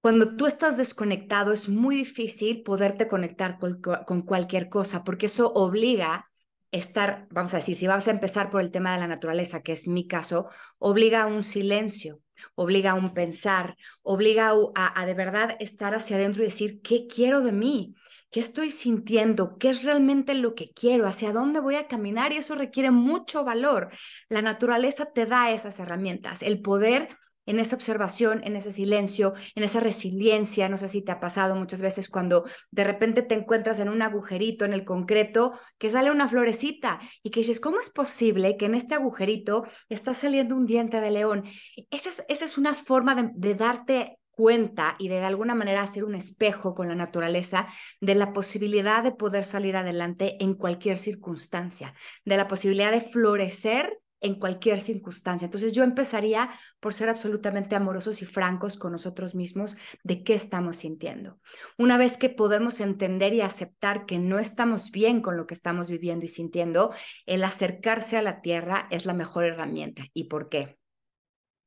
Cuando 0.06 0.36
tú 0.36 0.46
estás 0.46 0.76
desconectado 0.76 1.50
es 1.50 1.68
muy 1.68 1.96
difícil 1.96 2.62
poderte 2.62 3.08
conectar 3.08 3.58
con, 3.58 4.22
cualquier 4.22 4.68
cosa 4.68 5.02
porque 5.02 5.26
eso 5.26 5.52
obliga 5.52 6.30
estar, 6.70 7.26
vamos 7.32 7.54
a 7.54 7.56
decir, 7.56 7.74
si 7.74 7.88
vamos 7.88 8.06
a 8.06 8.12
empezar 8.12 8.52
por 8.52 8.60
el 8.60 8.70
tema 8.70 8.92
de 8.92 9.00
la 9.00 9.08
naturaleza, 9.08 9.62
que 9.62 9.72
es 9.72 9.88
mi 9.88 10.06
caso, 10.06 10.48
obliga 10.78 11.24
a 11.24 11.26
un 11.26 11.42
silencio, 11.42 12.20
obliga 12.54 12.92
a 12.92 12.94
un 12.94 13.14
pensar, 13.14 13.76
obliga 14.02 14.52
a, 14.76 15.00
a 15.00 15.06
de 15.06 15.14
verdad 15.14 15.56
estar 15.58 15.92
hacia 15.92 16.18
adentro 16.18 16.44
y 16.44 16.46
decir, 16.46 16.80
¿qué 16.82 17.08
quiero 17.08 17.40
de 17.40 17.50
mí? 17.50 17.96
¿Qué 18.30 18.38
estoy 18.38 18.70
sintiendo? 18.70 19.58
¿Qué 19.58 19.70
es 19.70 19.82
realmente 19.82 20.34
lo 20.34 20.54
que 20.54 20.68
quiero? 20.68 21.08
¿Hacia 21.08 21.32
dónde 21.32 21.58
voy 21.58 21.74
a 21.74 21.88
caminar? 21.88 22.30
Y 22.30 22.36
eso 22.36 22.54
requiere 22.54 22.92
mucho 22.92 23.42
valor. 23.42 23.90
La 24.28 24.40
naturaleza 24.40 25.06
te 25.06 25.26
da 25.26 25.50
esas 25.50 25.80
herramientas, 25.80 26.44
el 26.44 26.62
poder 26.62 27.08
en 27.46 27.60
esa 27.60 27.76
observación, 27.76 28.42
en 28.44 28.56
ese 28.56 28.72
silencio, 28.72 29.34
en 29.54 29.62
esa 29.62 29.80
resiliencia. 29.80 30.68
No 30.68 30.76
sé 30.76 30.88
si 30.88 31.02
te 31.02 31.12
ha 31.12 31.20
pasado 31.20 31.54
muchas 31.54 31.80
veces 31.80 32.08
cuando 32.08 32.44
de 32.70 32.84
repente 32.84 33.22
te 33.22 33.34
encuentras 33.34 33.80
en 33.80 33.88
un 33.88 34.02
agujerito 34.02 34.64
en 34.64 34.72
el 34.72 34.84
concreto 34.84 35.58
que 35.78 35.90
sale 35.90 36.10
una 36.10 36.28
florecita 36.28 37.00
y 37.22 37.30
que 37.30 37.40
dices, 37.40 37.60
¿cómo 37.60 37.80
es 37.80 37.90
posible 37.90 38.56
que 38.56 38.66
en 38.66 38.74
este 38.74 38.94
agujerito 38.94 39.64
está 39.88 40.12
saliendo 40.14 40.56
un 40.56 40.66
diente 40.66 41.00
de 41.00 41.10
león? 41.10 41.44
Esa 41.90 42.10
es, 42.28 42.58
una 42.58 42.74
forma 42.74 43.32
de, 43.34 43.54
darte 43.54 44.18
cuenta 44.30 44.96
y 44.98 45.08
de 45.08 45.24
alguna 45.24 45.54
manera 45.54 45.82
hacer 45.82 46.04
un 46.04 46.14
espejo 46.14 46.74
con 46.74 46.88
la 46.88 46.94
naturaleza 46.94 47.68
de 48.00 48.14
la 48.14 48.32
posibilidad 48.32 49.02
de 49.02 49.12
poder 49.12 49.44
salir 49.44 49.76
adelante 49.76 50.36
en 50.40 50.54
cualquier 50.54 50.98
circunstancia, 50.98 51.94
de 52.24 52.36
la 52.36 52.48
posibilidad 52.48 52.92
de 52.92 53.00
florecer 53.00 53.98
en 54.20 54.38
cualquier 54.38 54.80
circunstancia. 54.80 55.46
Entonces 55.46 55.72
yo 55.72 55.84
empezaría 55.84 56.50
por 56.80 56.94
ser 56.94 57.08
absolutamente 57.08 57.76
amorosos 57.76 58.22
y 58.22 58.24
francos 58.24 58.78
con 58.78 58.92
nosotros 58.92 59.34
mismos 59.34 59.76
de 60.04 60.22
qué 60.24 60.34
estamos 60.34 60.78
sintiendo. 60.78 61.38
Una 61.78 61.98
vez 61.98 62.16
que 62.16 62.28
podemos 62.28 62.80
entender 62.80 63.34
y 63.34 63.40
aceptar 63.40 64.06
que 64.06 64.18
no 64.18 64.38
estamos 64.38 64.90
bien 64.90 65.20
con 65.20 65.36
lo 65.36 65.46
que 65.46 65.54
estamos 65.54 65.90
viviendo 65.90 66.24
y 66.24 66.28
sintiendo, 66.28 66.94
el 67.26 67.44
acercarse 67.44 68.16
a 68.16 68.22
la 68.22 68.40
tierra 68.40 68.88
es 68.90 69.06
la 69.06 69.14
mejor 69.14 69.44
herramienta. 69.44 70.04
¿Y 70.12 70.24
por 70.24 70.48
qué? 70.48 70.78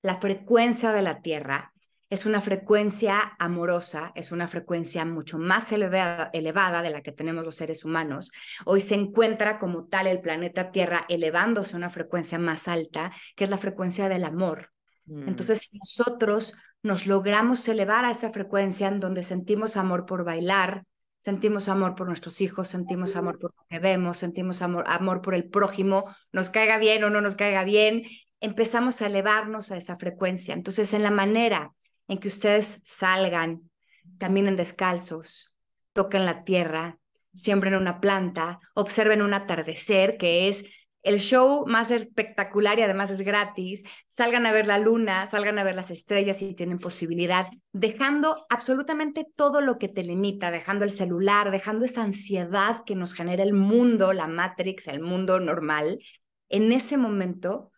La 0.01 0.19
frecuencia 0.19 0.91
de 0.91 1.01
la 1.01 1.21
tierra 1.21 1.73
es 2.09 2.25
una 2.25 2.41
frecuencia 2.41 3.35
amorosa, 3.37 4.11
es 4.15 4.31
una 4.31 4.47
frecuencia 4.47 5.05
mucho 5.05 5.37
más 5.37 5.71
elevada, 5.71 6.31
elevada, 6.33 6.81
de 6.81 6.89
la 6.89 7.01
que 7.01 7.11
tenemos 7.11 7.45
los 7.45 7.55
seres 7.55 7.85
humanos. 7.85 8.31
Hoy 8.65 8.81
se 8.81 8.95
encuentra 8.95 9.59
como 9.59 9.85
tal 9.85 10.07
el 10.07 10.19
planeta 10.19 10.71
Tierra 10.71 11.05
elevándose 11.07 11.75
a 11.75 11.77
una 11.77 11.91
frecuencia 11.91 12.39
más 12.39 12.67
alta, 12.67 13.11
que 13.35 13.43
es 13.43 13.49
la 13.49 13.59
frecuencia 13.59 14.09
del 14.09 14.23
amor. 14.23 14.71
Mm. 15.05 15.27
Entonces, 15.27 15.59
si 15.59 15.77
nosotros 15.77 16.55
nos 16.81 17.05
logramos 17.05 17.67
elevar 17.67 18.05
a 18.05 18.11
esa 18.11 18.31
frecuencia 18.31 18.87
en 18.87 18.99
donde 18.99 19.21
sentimos 19.21 19.77
amor 19.77 20.07
por 20.07 20.23
bailar, 20.23 20.85
sentimos 21.19 21.67
amor 21.67 21.93
por 21.93 22.07
nuestros 22.07 22.41
hijos, 22.41 22.69
sentimos 22.69 23.15
amor 23.17 23.37
por 23.37 23.53
lo 23.55 23.65
que 23.69 23.77
vemos, 23.77 24.17
sentimos 24.17 24.63
amor, 24.63 24.85
amor 24.87 25.21
por 25.21 25.35
el 25.35 25.47
prójimo, 25.47 26.05
nos 26.31 26.49
caiga 26.49 26.79
bien 26.79 27.03
o 27.03 27.09
no 27.11 27.21
nos 27.21 27.35
caiga 27.35 27.63
bien, 27.65 28.03
empezamos 28.39 29.01
a 29.01 29.07
elevarnos 29.07 29.71
a 29.71 29.77
esa 29.77 29.97
frecuencia. 29.97 30.55
Entonces, 30.55 30.93
en 30.93 31.03
la 31.03 31.11
manera 31.11 31.73
en 32.09 32.19
que 32.19 32.27
ustedes 32.27 32.81
salgan, 32.83 33.69
caminen 34.17 34.57
descalzos, 34.57 35.55
toquen 35.93 36.25
la 36.25 36.43
tierra, 36.43 36.99
siembren 37.33 37.75
una 37.75 38.01
planta, 38.01 38.59
observen 38.73 39.21
un 39.21 39.33
atardecer, 39.33 40.17
que 40.17 40.49
es 40.49 40.65
el 41.01 41.19
show 41.19 41.65
más 41.65 41.91
espectacular 41.91 42.77
y 42.77 42.81
además 42.81 43.09
es 43.11 43.21
gratis, 43.21 43.83
salgan 44.07 44.45
a 44.45 44.51
ver 44.51 44.67
la 44.67 44.79
luna, 44.79 45.27
salgan 45.27 45.57
a 45.57 45.63
ver 45.63 45.75
las 45.75 45.91
estrellas 45.91 46.37
si 46.37 46.55
tienen 46.55 46.79
posibilidad, 46.79 47.47
dejando 47.71 48.45
absolutamente 48.49 49.25
todo 49.35 49.61
lo 49.61 49.77
que 49.77 49.87
te 49.87 50.03
limita, 50.03 50.51
dejando 50.51 50.83
el 50.83 50.91
celular, 50.91 51.51
dejando 51.51 51.85
esa 51.85 52.03
ansiedad 52.03 52.83
que 52.85 52.95
nos 52.95 53.13
genera 53.13 53.43
el 53.43 53.53
mundo, 53.53 54.11
la 54.11 54.27
Matrix, 54.27 54.87
el 54.87 54.99
mundo 54.99 55.39
normal. 55.39 55.99
En 56.49 56.71
ese 56.71 56.97
momento 56.97 57.71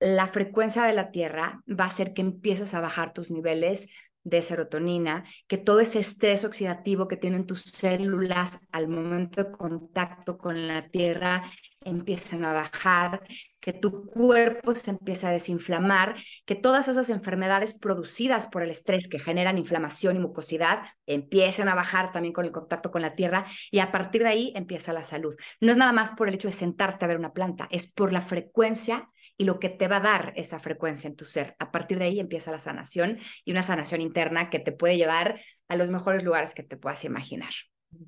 la 0.00 0.26
frecuencia 0.26 0.82
de 0.84 0.94
la 0.94 1.10
Tierra 1.10 1.62
va 1.68 1.84
a 1.84 1.88
hacer 1.88 2.14
que 2.14 2.22
empieces 2.22 2.74
a 2.74 2.80
bajar 2.80 3.12
tus 3.12 3.30
niveles 3.30 3.88
de 4.22 4.42
serotonina, 4.42 5.24
que 5.46 5.56
todo 5.56 5.80
ese 5.80 5.98
estrés 5.98 6.44
oxidativo 6.44 7.08
que 7.08 7.16
tienen 7.16 7.46
tus 7.46 7.62
células 7.62 8.60
al 8.70 8.88
momento 8.88 9.42
de 9.42 9.50
contacto 9.50 10.36
con 10.36 10.68
la 10.68 10.88
Tierra 10.88 11.42
empiecen 11.82 12.44
a 12.44 12.52
bajar, 12.52 13.22
que 13.60 13.72
tu 13.72 14.06
cuerpo 14.06 14.74
se 14.74 14.90
empiece 14.90 15.26
a 15.26 15.30
desinflamar, 15.30 16.16
que 16.44 16.54
todas 16.54 16.88
esas 16.88 17.08
enfermedades 17.08 17.72
producidas 17.72 18.46
por 18.46 18.62
el 18.62 18.70
estrés 18.70 19.08
que 19.08 19.18
generan 19.18 19.56
inflamación 19.56 20.16
y 20.16 20.20
mucosidad 20.20 20.82
empiecen 21.06 21.68
a 21.68 21.74
bajar 21.74 22.12
también 22.12 22.34
con 22.34 22.44
el 22.44 22.52
contacto 22.52 22.90
con 22.90 23.02
la 23.02 23.14
tierra 23.14 23.46
y 23.70 23.78
a 23.78 23.90
partir 23.90 24.22
de 24.22 24.28
ahí 24.28 24.52
empieza 24.54 24.92
la 24.92 25.04
salud. 25.04 25.34
No 25.60 25.72
es 25.72 25.78
nada 25.78 25.92
más 25.92 26.12
por 26.12 26.28
el 26.28 26.34
hecho 26.34 26.48
de 26.48 26.52
sentarte 26.52 27.04
a 27.04 27.08
ver 27.08 27.18
una 27.18 27.32
planta, 27.32 27.68
es 27.70 27.90
por 27.90 28.12
la 28.12 28.20
frecuencia 28.20 29.08
y 29.40 29.44
lo 29.44 29.58
que 29.58 29.70
te 29.70 29.88
va 29.88 29.96
a 29.96 30.00
dar 30.00 30.34
esa 30.36 30.60
frecuencia 30.60 31.08
en 31.08 31.16
tu 31.16 31.24
ser. 31.24 31.56
A 31.58 31.72
partir 31.72 31.98
de 31.98 32.04
ahí 32.04 32.20
empieza 32.20 32.50
la 32.50 32.58
sanación 32.58 33.18
y 33.42 33.52
una 33.52 33.62
sanación 33.62 34.02
interna 34.02 34.50
que 34.50 34.58
te 34.58 34.70
puede 34.70 34.98
llevar 34.98 35.40
a 35.68 35.76
los 35.76 35.88
mejores 35.88 36.22
lugares 36.22 36.52
que 36.52 36.62
te 36.62 36.76
puedas 36.76 37.06
imaginar. 37.06 37.48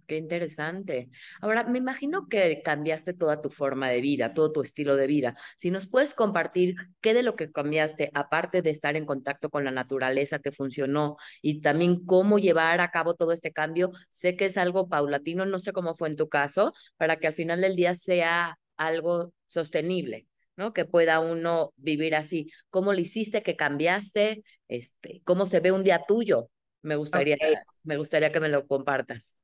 Qué 0.07 0.19
interesante. 0.19 1.09
Ahora, 1.41 1.65
me 1.65 1.79
imagino 1.79 2.29
que 2.29 2.61
cambiaste 2.63 3.15
toda 3.15 3.41
tu 3.41 3.49
forma 3.49 3.89
de 3.89 4.03
vida, 4.03 4.35
todo 4.35 4.53
tu 4.53 4.61
estilo 4.61 4.95
de 4.95 5.07
vida. 5.07 5.35
Si 5.57 5.71
nos 5.71 5.87
puedes 5.87 6.13
compartir 6.13 6.75
qué 7.01 7.15
de 7.15 7.23
lo 7.23 7.35
que 7.35 7.51
cambiaste, 7.51 8.11
aparte 8.13 8.61
de 8.61 8.69
estar 8.69 8.95
en 8.97 9.07
contacto 9.07 9.49
con 9.49 9.65
la 9.65 9.71
naturaleza, 9.71 10.39
te 10.39 10.53
funcionó 10.53 11.17
y 11.41 11.63
también 11.63 12.05
cómo 12.05 12.41
llevar 12.41 12.83
a 12.83 12.91
cabo 12.91 13.15
todo 13.15 13.33
este 13.33 13.53
cambio. 13.55 13.91
Sé 14.11 14.37
que 14.37 14.45
es 14.45 14.59
algo 14.59 14.87
paulatino, 14.87 15.47
no 15.47 15.61
sé 15.61 15.73
cómo 15.73 15.95
fue 15.95 16.11
en 16.11 16.17
tu 16.17 16.29
caso, 16.29 16.75
para 16.99 17.17
que 17.17 17.27
al 17.27 17.35
final 17.35 17.63
del 17.63 17.75
día 17.75 17.95
sea 17.95 18.59
algo 18.77 19.33
sostenible. 19.47 20.27
¿No? 20.57 20.73
Que 20.73 20.85
pueda 20.85 21.21
uno 21.21 21.73
vivir 21.77 22.15
así. 22.15 22.51
¿Cómo 22.71 22.93
lo 22.93 23.01
hiciste? 23.01 23.43
¿Qué 23.43 23.57
cambiaste? 23.57 24.45
Este, 24.69 25.23
¿Cómo 25.25 25.47
se 25.47 25.61
ve 25.61 25.73
un 25.73 25.85
día 25.85 26.05
tuyo? 26.07 26.51
Me 26.83 26.97
gustaría, 26.97 27.37
me 27.85 27.97
gustaría 27.97 28.33
que 28.33 28.41
me 28.41 28.49
lo 28.49 28.67
compartas. 28.67 29.35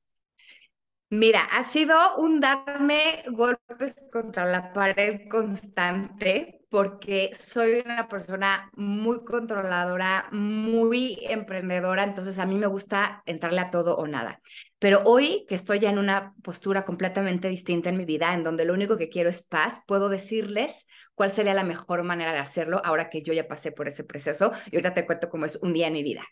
Mira, 1.10 1.40
ha 1.52 1.64
sido 1.64 1.96
un 2.18 2.38
darme 2.38 3.24
golpes 3.28 3.94
contra 4.12 4.44
la 4.44 4.74
pared 4.74 5.26
constante 5.30 6.60
porque 6.68 7.30
soy 7.34 7.82
una 7.82 8.08
persona 8.08 8.70
muy 8.74 9.24
controladora, 9.24 10.28
muy 10.32 11.18
emprendedora, 11.22 12.04
entonces 12.04 12.38
a 12.38 12.44
mí 12.44 12.56
me 12.56 12.66
gusta 12.66 13.22
entrarle 13.24 13.60
a 13.60 13.70
todo 13.70 13.96
o 13.96 14.06
nada. 14.06 14.42
Pero 14.78 15.00
hoy 15.06 15.46
que 15.48 15.54
estoy 15.54 15.78
ya 15.78 15.88
en 15.88 15.98
una 15.98 16.34
postura 16.42 16.84
completamente 16.84 17.48
distinta 17.48 17.88
en 17.88 17.96
mi 17.96 18.04
vida, 18.04 18.34
en 18.34 18.44
donde 18.44 18.66
lo 18.66 18.74
único 18.74 18.98
que 18.98 19.08
quiero 19.08 19.30
es 19.30 19.40
paz, 19.40 19.80
puedo 19.86 20.10
decirles 20.10 20.88
cuál 21.14 21.30
sería 21.30 21.54
la 21.54 21.64
mejor 21.64 22.02
manera 22.02 22.34
de 22.34 22.38
hacerlo 22.40 22.82
ahora 22.84 23.08
que 23.08 23.22
yo 23.22 23.32
ya 23.32 23.48
pasé 23.48 23.72
por 23.72 23.88
ese 23.88 24.04
proceso 24.04 24.52
y 24.70 24.76
ahorita 24.76 24.92
te 24.92 25.06
cuento 25.06 25.30
cómo 25.30 25.46
es 25.46 25.56
un 25.56 25.72
día 25.72 25.86
en 25.86 25.94
mi 25.94 26.02
vida. 26.02 26.22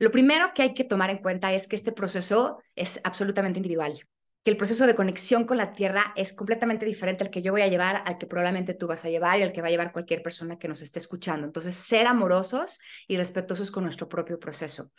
Lo 0.00 0.10
primero 0.10 0.50
que 0.56 0.62
hay 0.62 0.74
que 0.74 0.82
tomar 0.82 1.10
en 1.10 1.18
cuenta 1.18 1.52
es 1.52 1.68
que 1.68 1.76
este 1.76 1.92
proceso 1.92 2.58
es 2.74 3.00
absolutamente 3.04 3.60
individual 3.60 3.96
que 4.44 4.50
el 4.50 4.58
proceso 4.58 4.86
de 4.86 4.94
conexión 4.94 5.44
con 5.44 5.56
la 5.56 5.72
tierra 5.72 6.12
es 6.16 6.34
completamente 6.34 6.84
diferente 6.84 7.24
al 7.24 7.30
que 7.30 7.40
yo 7.40 7.50
voy 7.50 7.62
a 7.62 7.68
llevar, 7.68 8.02
al 8.04 8.18
que 8.18 8.26
probablemente 8.26 8.74
tú 8.74 8.86
vas 8.86 9.04
a 9.06 9.08
llevar 9.08 9.38
y 9.38 9.42
al 9.42 9.54
que 9.54 9.62
va 9.62 9.68
a 9.68 9.70
llevar 9.70 9.90
cualquier 9.90 10.22
persona 10.22 10.58
que 10.58 10.68
nos 10.68 10.82
esté 10.82 10.98
escuchando. 10.98 11.46
Entonces, 11.46 11.74
ser 11.74 12.06
amorosos 12.06 12.78
y 13.08 13.16
respetuosos 13.16 13.70
con 13.70 13.84
nuestro 13.84 14.06
propio 14.08 14.38
proceso. 14.38 14.92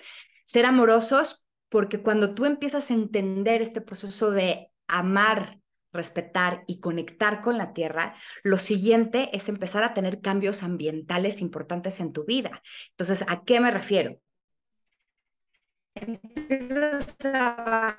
Ser 0.43 0.65
amorosos 0.65 1.47
porque 1.69 2.01
cuando 2.01 2.33
tú 2.33 2.45
empiezas 2.45 2.89
a 2.89 2.95
entender 2.95 3.61
este 3.61 3.81
proceso 3.81 4.31
de 4.31 4.71
amar, 4.87 5.59
respetar 5.93 6.63
y 6.65 6.79
conectar 6.79 7.41
con 7.41 7.59
la 7.59 7.71
tierra, 7.71 8.15
lo 8.43 8.57
siguiente 8.57 9.29
es 9.31 9.47
empezar 9.47 9.83
a 9.83 9.93
tener 9.93 10.21
cambios 10.21 10.63
ambientales 10.63 11.39
importantes 11.39 11.99
en 11.99 12.13
tu 12.13 12.25
vida. 12.25 12.63
Entonces, 12.91 13.23
¿a 13.27 13.43
qué 13.43 13.59
me 13.59 13.69
refiero? 13.69 14.19
empiezas 15.95 17.15
a 17.23 17.95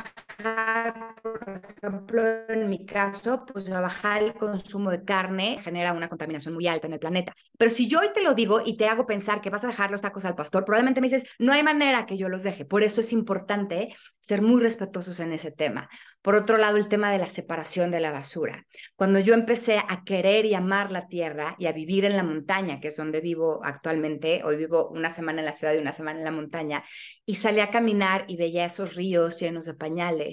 por 1.22 1.62
ejemplo, 1.82 2.22
en 2.48 2.68
mi 2.68 2.84
caso, 2.84 3.44
pues 3.46 3.68
bajar 3.70 4.22
el 4.22 4.34
consumo 4.34 4.90
de 4.90 5.04
carne 5.04 5.58
genera 5.62 5.92
una 5.92 6.08
contaminación 6.08 6.54
muy 6.54 6.66
alta 6.66 6.86
en 6.86 6.92
el 6.92 6.98
planeta. 6.98 7.34
Pero 7.58 7.70
si 7.70 7.88
yo 7.88 8.00
hoy 8.00 8.08
te 8.12 8.22
lo 8.22 8.34
digo 8.34 8.60
y 8.64 8.76
te 8.76 8.86
hago 8.86 9.06
pensar 9.06 9.40
que 9.40 9.50
vas 9.50 9.64
a 9.64 9.68
dejar 9.68 9.90
los 9.90 10.02
tacos 10.02 10.24
al 10.24 10.34
pastor, 10.34 10.64
probablemente 10.64 11.00
me 11.00 11.08
dices, 11.08 11.26
no 11.38 11.52
hay 11.52 11.62
manera 11.62 12.06
que 12.06 12.18
yo 12.18 12.28
los 12.28 12.42
deje. 12.42 12.64
Por 12.64 12.82
eso 12.82 13.00
es 13.00 13.12
importante 13.12 13.94
ser 14.18 14.42
muy 14.42 14.60
respetuosos 14.60 15.20
en 15.20 15.32
ese 15.32 15.52
tema. 15.52 15.88
Por 16.22 16.34
otro 16.34 16.56
lado, 16.56 16.76
el 16.76 16.88
tema 16.88 17.10
de 17.10 17.18
la 17.18 17.28
separación 17.28 17.90
de 17.90 18.00
la 18.00 18.10
basura. 18.10 18.66
Cuando 18.96 19.20
yo 19.20 19.34
empecé 19.34 19.78
a 19.78 20.04
querer 20.04 20.44
y 20.44 20.54
amar 20.54 20.90
la 20.90 21.06
tierra 21.08 21.54
y 21.58 21.66
a 21.66 21.72
vivir 21.72 22.04
en 22.04 22.16
la 22.16 22.24
montaña, 22.24 22.80
que 22.80 22.88
es 22.88 22.96
donde 22.96 23.20
vivo 23.20 23.60
actualmente, 23.64 24.42
hoy 24.44 24.56
vivo 24.56 24.88
una 24.88 25.10
semana 25.10 25.40
en 25.40 25.46
la 25.46 25.52
ciudad 25.52 25.74
y 25.74 25.78
una 25.78 25.92
semana 25.92 26.18
en 26.18 26.24
la 26.24 26.32
montaña, 26.32 26.84
y 27.24 27.36
salí 27.36 27.60
a 27.60 27.70
caminar 27.70 28.24
y 28.28 28.36
veía 28.36 28.64
esos 28.66 28.94
ríos 28.94 29.38
llenos 29.38 29.66
de 29.66 29.74
pañales 29.74 30.25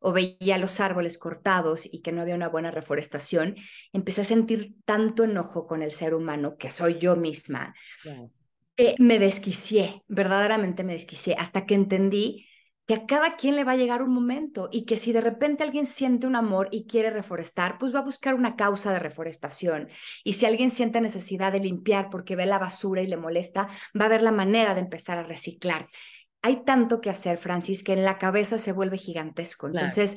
o 0.00 0.12
veía 0.12 0.58
los 0.58 0.80
árboles 0.80 1.18
cortados 1.18 1.86
y 1.90 2.00
que 2.00 2.12
no 2.12 2.22
había 2.22 2.34
una 2.34 2.48
buena 2.48 2.70
reforestación, 2.70 3.56
empecé 3.92 4.22
a 4.22 4.24
sentir 4.24 4.74
tanto 4.84 5.24
enojo 5.24 5.66
con 5.66 5.82
el 5.82 5.92
ser 5.92 6.14
humano, 6.14 6.56
que 6.56 6.70
soy 6.70 6.98
yo 6.98 7.16
misma, 7.16 7.74
que 8.76 8.94
me 8.98 9.18
desquicié, 9.18 10.02
verdaderamente 10.08 10.84
me 10.84 10.94
desquicié, 10.94 11.36
hasta 11.38 11.66
que 11.66 11.74
entendí 11.74 12.46
que 12.90 12.94
a 12.94 13.06
cada 13.06 13.36
quien 13.36 13.54
le 13.54 13.62
va 13.62 13.72
a 13.72 13.76
llegar 13.76 14.02
un 14.02 14.12
momento 14.12 14.68
y 14.72 14.84
que 14.84 14.96
si 14.96 15.12
de 15.12 15.20
repente 15.20 15.62
alguien 15.62 15.86
siente 15.86 16.26
un 16.26 16.34
amor 16.34 16.68
y 16.72 16.88
quiere 16.88 17.10
reforestar, 17.10 17.78
pues 17.78 17.94
va 17.94 18.00
a 18.00 18.04
buscar 18.04 18.34
una 18.34 18.56
causa 18.56 18.92
de 18.92 18.98
reforestación. 18.98 19.88
Y 20.24 20.32
si 20.32 20.44
alguien 20.44 20.72
siente 20.72 21.00
necesidad 21.00 21.52
de 21.52 21.60
limpiar 21.60 22.10
porque 22.10 22.34
ve 22.34 22.46
la 22.46 22.58
basura 22.58 23.00
y 23.00 23.06
le 23.06 23.16
molesta, 23.16 23.68
va 23.98 24.06
a 24.06 24.08
ver 24.08 24.22
la 24.22 24.32
manera 24.32 24.74
de 24.74 24.80
empezar 24.80 25.18
a 25.18 25.22
reciclar. 25.22 25.88
Hay 26.42 26.64
tanto 26.64 27.00
que 27.00 27.10
hacer, 27.10 27.38
Francis, 27.38 27.82
que 27.82 27.92
en 27.92 28.04
la 28.04 28.18
cabeza 28.18 28.58
se 28.58 28.72
vuelve 28.72 28.96
gigantesco. 28.96 29.66
Entonces, 29.66 30.16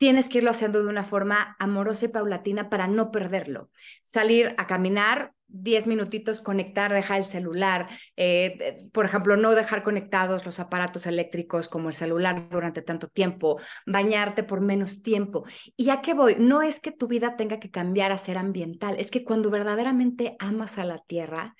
tienes 0.00 0.30
que 0.30 0.38
irlo 0.38 0.50
haciendo 0.50 0.82
de 0.82 0.88
una 0.88 1.04
forma 1.04 1.56
amorosa 1.58 2.06
y 2.06 2.08
paulatina 2.08 2.70
para 2.70 2.86
no 2.88 3.10
perderlo. 3.10 3.68
Salir 4.02 4.54
a 4.56 4.66
caminar, 4.66 5.34
10 5.48 5.86
minutitos, 5.86 6.40
conectar, 6.40 6.90
dejar 6.90 7.18
el 7.18 7.26
celular, 7.26 7.86
eh, 8.16 8.56
eh, 8.60 8.88
por 8.94 9.04
ejemplo, 9.04 9.36
no 9.36 9.50
dejar 9.50 9.82
conectados 9.82 10.46
los 10.46 10.58
aparatos 10.58 11.04
eléctricos 11.04 11.68
como 11.68 11.90
el 11.90 11.94
celular 11.94 12.48
durante 12.50 12.80
tanto 12.80 13.08
tiempo, 13.08 13.60
bañarte 13.84 14.42
por 14.42 14.62
menos 14.62 15.02
tiempo. 15.02 15.44
Y 15.76 15.84
ya 15.84 16.00
que 16.00 16.14
voy, 16.14 16.36
no 16.38 16.62
es 16.62 16.80
que 16.80 16.92
tu 16.92 17.06
vida 17.06 17.36
tenga 17.36 17.60
que 17.60 17.70
cambiar 17.70 18.10
a 18.10 18.16
ser 18.16 18.38
ambiental, 18.38 18.96
es 18.98 19.10
que 19.10 19.22
cuando 19.22 19.50
verdaderamente 19.50 20.34
amas 20.38 20.78
a 20.78 20.84
la 20.84 21.00
tierra, 21.00 21.56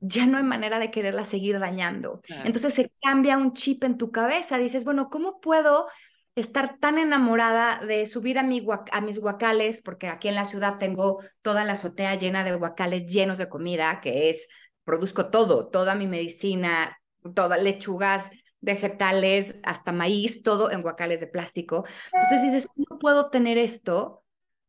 ya 0.00 0.26
no 0.26 0.38
hay 0.38 0.44
manera 0.44 0.80
de 0.80 0.90
quererla 0.90 1.24
seguir 1.24 1.60
dañando. 1.60 2.22
Entonces 2.42 2.74
se 2.74 2.90
cambia 3.00 3.38
un 3.38 3.52
chip 3.52 3.84
en 3.84 3.98
tu 3.98 4.10
cabeza, 4.10 4.58
dices, 4.58 4.84
bueno, 4.84 5.10
¿cómo 5.10 5.40
puedo 5.40 5.86
estar 6.34 6.78
tan 6.78 6.98
enamorada 6.98 7.84
de 7.84 8.06
subir 8.06 8.38
a, 8.38 8.42
mi, 8.42 8.66
a 8.92 9.00
mis 9.00 9.18
guacales, 9.18 9.80
porque 9.82 10.08
aquí 10.08 10.28
en 10.28 10.34
la 10.34 10.44
ciudad 10.44 10.78
tengo 10.78 11.22
toda 11.42 11.64
la 11.64 11.74
azotea 11.74 12.16
llena 12.16 12.44
de 12.44 12.54
guacales 12.54 13.06
llenos 13.06 13.38
de 13.38 13.48
comida, 13.48 14.00
que 14.00 14.30
es, 14.30 14.48
produzco 14.84 15.30
todo, 15.30 15.68
toda 15.68 15.94
mi 15.94 16.06
medicina, 16.06 16.98
todas 17.34 17.62
lechugas, 17.62 18.30
vegetales, 18.60 19.56
hasta 19.62 19.92
maíz, 19.92 20.42
todo 20.42 20.70
en 20.70 20.80
guacales 20.80 21.20
de 21.20 21.26
plástico. 21.26 21.84
Entonces 22.12 22.42
dices, 22.42 22.68
¿cómo 22.74 22.98
puedo 22.98 23.30
tener 23.30 23.58
esto? 23.58 24.24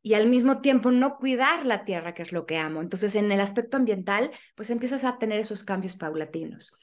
y 0.06 0.14
al 0.14 0.28
mismo 0.28 0.62
tiempo 0.62 0.92
no 0.92 1.18
cuidar 1.18 1.66
la 1.66 1.84
tierra, 1.84 2.14
que 2.14 2.22
es 2.22 2.32
lo 2.32 2.46
que 2.46 2.60
amo. 2.60 2.80
Entonces, 2.80 3.16
en 3.16 3.32
el 3.32 3.42
aspecto 3.42 3.76
ambiental, 3.76 4.30
pues 4.54 4.70
empiezas 4.70 5.04
a 5.04 5.18
tener 5.18 5.40
esos 5.40 5.64
cambios 5.64 5.96
paulatinos. 5.96 6.78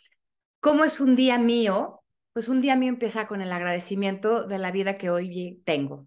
¿Cómo 0.59 0.83
es 0.83 0.99
un 0.99 1.15
día 1.15 1.39
mío? 1.39 2.02
Pues 2.33 2.49
un 2.49 2.61
día 2.61 2.77
mío 2.77 2.89
empieza 2.89 3.27
con 3.27 3.41
el 3.43 3.53
agradecimiento 3.53 4.47
de 4.47 4.59
la 4.59 4.71
vida 4.71 4.97
que 4.97 5.11
hoy 5.11 5.61
tengo. 5.65 6.07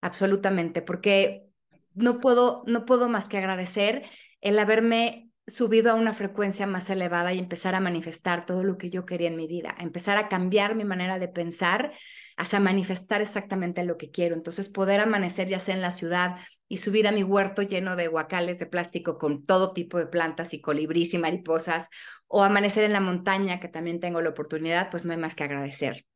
Absolutamente, 0.00 0.82
porque 0.82 1.46
no 1.94 2.20
puedo, 2.20 2.62
no 2.66 2.84
puedo 2.84 3.08
más 3.08 3.28
que 3.28 3.38
agradecer 3.38 4.04
el 4.40 4.58
haberme 4.58 5.30
subido 5.46 5.90
a 5.90 5.94
una 5.94 6.12
frecuencia 6.12 6.66
más 6.66 6.88
elevada 6.90 7.32
y 7.32 7.38
empezar 7.38 7.74
a 7.74 7.80
manifestar 7.80 8.46
todo 8.46 8.64
lo 8.64 8.78
que 8.78 8.90
yo 8.90 9.04
quería 9.04 9.28
en 9.28 9.36
mi 9.36 9.46
vida, 9.46 9.74
empezar 9.78 10.16
a 10.16 10.28
cambiar 10.28 10.74
mi 10.74 10.84
manera 10.84 11.18
de 11.18 11.28
pensar 11.28 11.92
hasta 12.36 12.60
manifestar 12.60 13.20
exactamente 13.20 13.84
lo 13.84 13.96
que 13.96 14.10
quiero. 14.10 14.34
Entonces, 14.34 14.68
poder 14.68 15.00
amanecer 15.00 15.48
ya 15.48 15.58
sea 15.58 15.74
en 15.74 15.82
la 15.82 15.90
ciudad 15.90 16.36
y 16.68 16.78
subir 16.78 17.06
a 17.06 17.12
mi 17.12 17.22
huerto 17.22 17.62
lleno 17.62 17.96
de 17.96 18.08
guacales 18.08 18.58
de 18.58 18.66
plástico 18.66 19.18
con 19.18 19.44
todo 19.44 19.72
tipo 19.72 19.98
de 19.98 20.06
plantas 20.06 20.54
y 20.54 20.60
colibrís 20.60 21.12
y 21.14 21.18
mariposas, 21.18 21.88
o 22.28 22.42
amanecer 22.42 22.84
en 22.84 22.94
la 22.94 23.00
montaña, 23.00 23.60
que 23.60 23.68
también 23.68 24.00
tengo 24.00 24.22
la 24.22 24.30
oportunidad, 24.30 24.90
pues 24.90 25.04
no 25.04 25.12
hay 25.12 25.18
más 25.18 25.34
que 25.34 25.44
agradecer. 25.44 26.06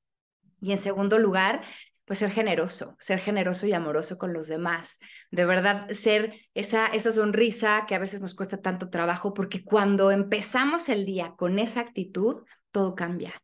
Y 0.62 0.72
en 0.72 0.78
segundo 0.78 1.18
lugar, 1.18 1.62
pues 2.06 2.20
ser 2.20 2.30
generoso, 2.30 2.96
ser 3.00 3.18
generoso 3.18 3.66
y 3.66 3.74
amoroso 3.74 4.16
con 4.16 4.32
los 4.32 4.48
demás. 4.48 4.98
De 5.30 5.44
verdad, 5.44 5.90
ser 5.92 6.32
esa, 6.54 6.86
esa 6.86 7.12
sonrisa 7.12 7.84
que 7.86 7.94
a 7.94 7.98
veces 7.98 8.22
nos 8.22 8.34
cuesta 8.34 8.62
tanto 8.62 8.88
trabajo, 8.88 9.34
porque 9.34 9.62
cuando 9.62 10.10
empezamos 10.10 10.88
el 10.88 11.04
día 11.04 11.34
con 11.36 11.58
esa 11.58 11.80
actitud, 11.80 12.44
todo 12.70 12.94
cambia 12.94 13.34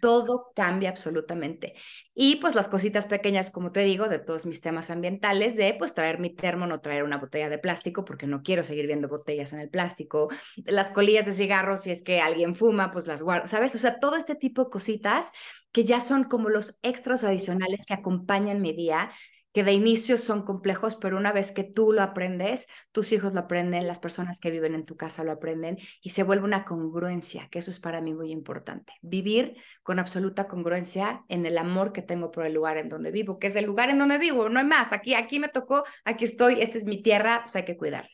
todo 0.00 0.52
cambia 0.54 0.90
absolutamente. 0.90 1.74
Y 2.14 2.36
pues 2.36 2.54
las 2.54 2.68
cositas 2.68 3.06
pequeñas, 3.06 3.50
como 3.50 3.72
te 3.72 3.80
digo, 3.80 4.08
de 4.08 4.18
todos 4.18 4.46
mis 4.46 4.60
temas 4.60 4.90
ambientales, 4.90 5.56
de 5.56 5.74
pues 5.78 5.94
traer 5.94 6.18
mi 6.18 6.30
termo, 6.34 6.66
no 6.66 6.80
traer 6.80 7.02
una 7.02 7.18
botella 7.18 7.48
de 7.48 7.58
plástico, 7.58 8.04
porque 8.04 8.26
no 8.26 8.42
quiero 8.42 8.62
seguir 8.62 8.86
viendo 8.86 9.08
botellas 9.08 9.52
en 9.52 9.60
el 9.60 9.68
plástico, 9.68 10.28
las 10.64 10.90
colillas 10.90 11.26
de 11.26 11.32
cigarros, 11.32 11.82
si 11.82 11.90
es 11.90 12.02
que 12.02 12.20
alguien 12.20 12.54
fuma, 12.54 12.90
pues 12.90 13.06
las 13.06 13.22
guardo, 13.22 13.46
¿sabes? 13.46 13.74
O 13.74 13.78
sea, 13.78 13.98
todo 13.98 14.16
este 14.16 14.34
tipo 14.34 14.64
de 14.64 14.70
cositas 14.70 15.32
que 15.72 15.84
ya 15.84 16.00
son 16.00 16.24
como 16.24 16.48
los 16.48 16.78
extras 16.82 17.24
adicionales 17.24 17.84
que 17.86 17.94
acompañan 17.94 18.62
mi 18.62 18.72
día 18.72 19.10
que 19.56 19.64
de 19.64 19.72
inicio 19.72 20.18
son 20.18 20.42
complejos, 20.42 20.96
pero 20.96 21.16
una 21.16 21.32
vez 21.32 21.50
que 21.50 21.64
tú 21.64 21.90
lo 21.90 22.02
aprendes, 22.02 22.66
tus 22.92 23.10
hijos 23.12 23.32
lo 23.32 23.40
aprenden, 23.40 23.86
las 23.86 23.98
personas 23.98 24.38
que 24.38 24.50
viven 24.50 24.74
en 24.74 24.84
tu 24.84 24.98
casa 24.98 25.24
lo 25.24 25.32
aprenden 25.32 25.78
y 26.02 26.10
se 26.10 26.24
vuelve 26.24 26.44
una 26.44 26.66
congruencia, 26.66 27.48
que 27.50 27.60
eso 27.60 27.70
es 27.70 27.80
para 27.80 28.02
mí 28.02 28.12
muy 28.12 28.32
importante. 28.32 28.92
Vivir 29.00 29.56
con 29.82 29.98
absoluta 29.98 30.46
congruencia 30.46 31.24
en 31.28 31.46
el 31.46 31.56
amor 31.56 31.94
que 31.94 32.02
tengo 32.02 32.30
por 32.30 32.44
el 32.44 32.52
lugar 32.52 32.76
en 32.76 32.90
donde 32.90 33.10
vivo, 33.10 33.38
que 33.38 33.46
es 33.46 33.56
el 33.56 33.64
lugar 33.64 33.88
en 33.88 33.96
donde 33.96 34.18
vivo, 34.18 34.50
no 34.50 34.60
hay 34.60 34.66
más. 34.66 34.92
Aquí, 34.92 35.14
aquí 35.14 35.38
me 35.38 35.48
tocó, 35.48 35.84
aquí 36.04 36.26
estoy, 36.26 36.60
esta 36.60 36.76
es 36.76 36.84
mi 36.84 37.00
tierra, 37.00 37.44
pues 37.44 37.56
hay 37.56 37.64
que 37.64 37.78
cuidarla. 37.78 38.10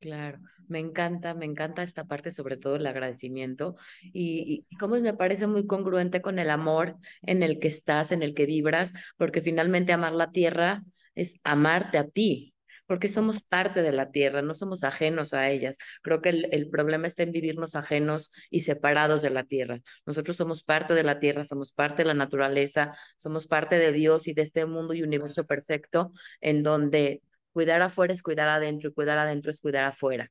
Claro, 0.00 0.40
me 0.70 0.78
encanta, 0.78 1.34
me 1.34 1.44
encanta 1.46 1.82
esta 1.82 2.04
parte, 2.04 2.30
sobre 2.30 2.56
todo 2.56 2.76
el 2.76 2.86
agradecimiento 2.86 3.76
y, 4.02 4.66
cómo 4.78 4.96
me 4.96 5.14
parece 5.14 5.46
muy 5.46 5.66
congruente 5.66 6.22
con 6.22 6.38
el 6.38 6.50
amor 6.50 6.96
en 7.22 7.42
el 7.42 7.58
que 7.58 7.68
estás, 7.68 8.12
en 8.12 8.22
el 8.22 8.34
que 8.34 8.46
vibras, 8.46 8.92
porque 9.16 9.42
finalmente 9.42 9.92
amar 9.92 10.12
la 10.12 10.30
tierra 10.32 10.82
es 11.14 11.34
amarte 11.44 11.98
a 11.98 12.08
ti, 12.08 12.54
porque 12.86 13.08
somos 13.08 13.42
parte 13.42 13.82
de 13.82 13.92
la 13.92 14.10
tierra, 14.10 14.42
no 14.42 14.54
somos 14.54 14.84
ajenos 14.84 15.34
a 15.34 15.48
ellas. 15.50 15.76
Creo 16.02 16.20
que 16.22 16.30
el, 16.30 16.48
el 16.52 16.68
problema 16.70 17.06
está 17.06 17.22
en 17.22 17.32
vivirnos 17.32 17.76
ajenos 17.76 18.32
y 18.50 18.60
separados 18.60 19.22
de 19.22 19.30
la 19.30 19.44
tierra. 19.44 19.80
Nosotros 20.06 20.36
somos 20.36 20.64
parte 20.64 20.94
de 20.94 21.04
la 21.04 21.20
tierra, 21.20 21.44
somos 21.44 21.72
parte 21.72 22.02
de 22.02 22.06
la 22.08 22.14
naturaleza, 22.14 22.96
somos 23.16 23.46
parte 23.46 23.78
de 23.78 23.92
Dios 23.92 24.26
y 24.28 24.34
de 24.34 24.42
este 24.42 24.66
mundo 24.66 24.94
y 24.94 25.02
universo 25.02 25.46
perfecto 25.46 26.12
en 26.40 26.62
donde 26.62 27.22
cuidar 27.52 27.82
afuera 27.82 28.12
es 28.14 28.22
cuidar 28.22 28.48
adentro 28.48 28.90
y 28.90 28.92
cuidar 28.92 29.18
adentro 29.18 29.50
es 29.50 29.60
cuidar 29.60 29.84
afuera. 29.84 30.30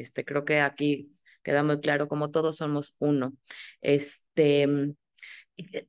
Este, 0.00 0.24
creo 0.24 0.44
que 0.44 0.60
aquí 0.60 1.12
queda 1.42 1.62
muy 1.62 1.80
claro 1.80 2.08
como 2.08 2.30
todos 2.30 2.56
somos 2.56 2.94
uno. 2.98 3.34
Este, 3.80 4.66
mm, 4.66 4.94
eh, 5.58 5.86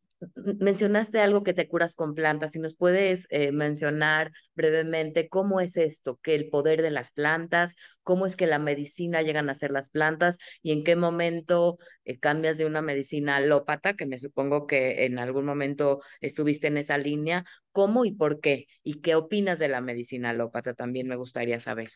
mencionaste 0.59 1.19
algo 1.19 1.43
que 1.43 1.53
te 1.53 1.67
curas 1.67 1.95
con 1.95 2.13
plantas. 2.13 2.51
Si 2.51 2.59
nos 2.59 2.75
puedes 2.75 3.25
eh, 3.29 3.51
mencionar 3.51 4.31
brevemente 4.53 5.29
cómo 5.29 5.61
es 5.61 5.77
esto, 5.77 6.19
que 6.21 6.35
el 6.35 6.49
poder 6.49 6.81
de 6.81 6.91
las 6.91 7.11
plantas, 7.11 7.75
cómo 8.03 8.25
es 8.25 8.35
que 8.35 8.47
la 8.47 8.59
medicina 8.59 9.21
llegan 9.21 9.49
a 9.49 9.55
ser 9.55 9.71
las 9.71 9.89
plantas 9.89 10.37
y 10.61 10.71
en 10.71 10.83
qué 10.83 10.95
momento 10.95 11.77
eh, 12.03 12.19
cambias 12.19 12.57
de 12.57 12.65
una 12.65 12.81
medicina 12.81 13.37
alópata, 13.37 13.93
que 13.93 14.05
me 14.05 14.19
supongo 14.19 14.67
que 14.67 15.05
en 15.05 15.19
algún 15.19 15.45
momento 15.45 16.01
estuviste 16.19 16.67
en 16.67 16.77
esa 16.77 16.97
línea, 16.97 17.45
cómo 17.71 18.03
y 18.03 18.11
por 18.11 18.41
qué, 18.41 18.67
y 18.83 19.01
qué 19.01 19.15
opinas 19.15 19.59
de 19.59 19.69
la 19.69 19.81
medicina 19.81 20.31
alópata, 20.31 20.73
también 20.73 21.07
me 21.07 21.15
gustaría 21.15 21.59
saber. 21.59 21.91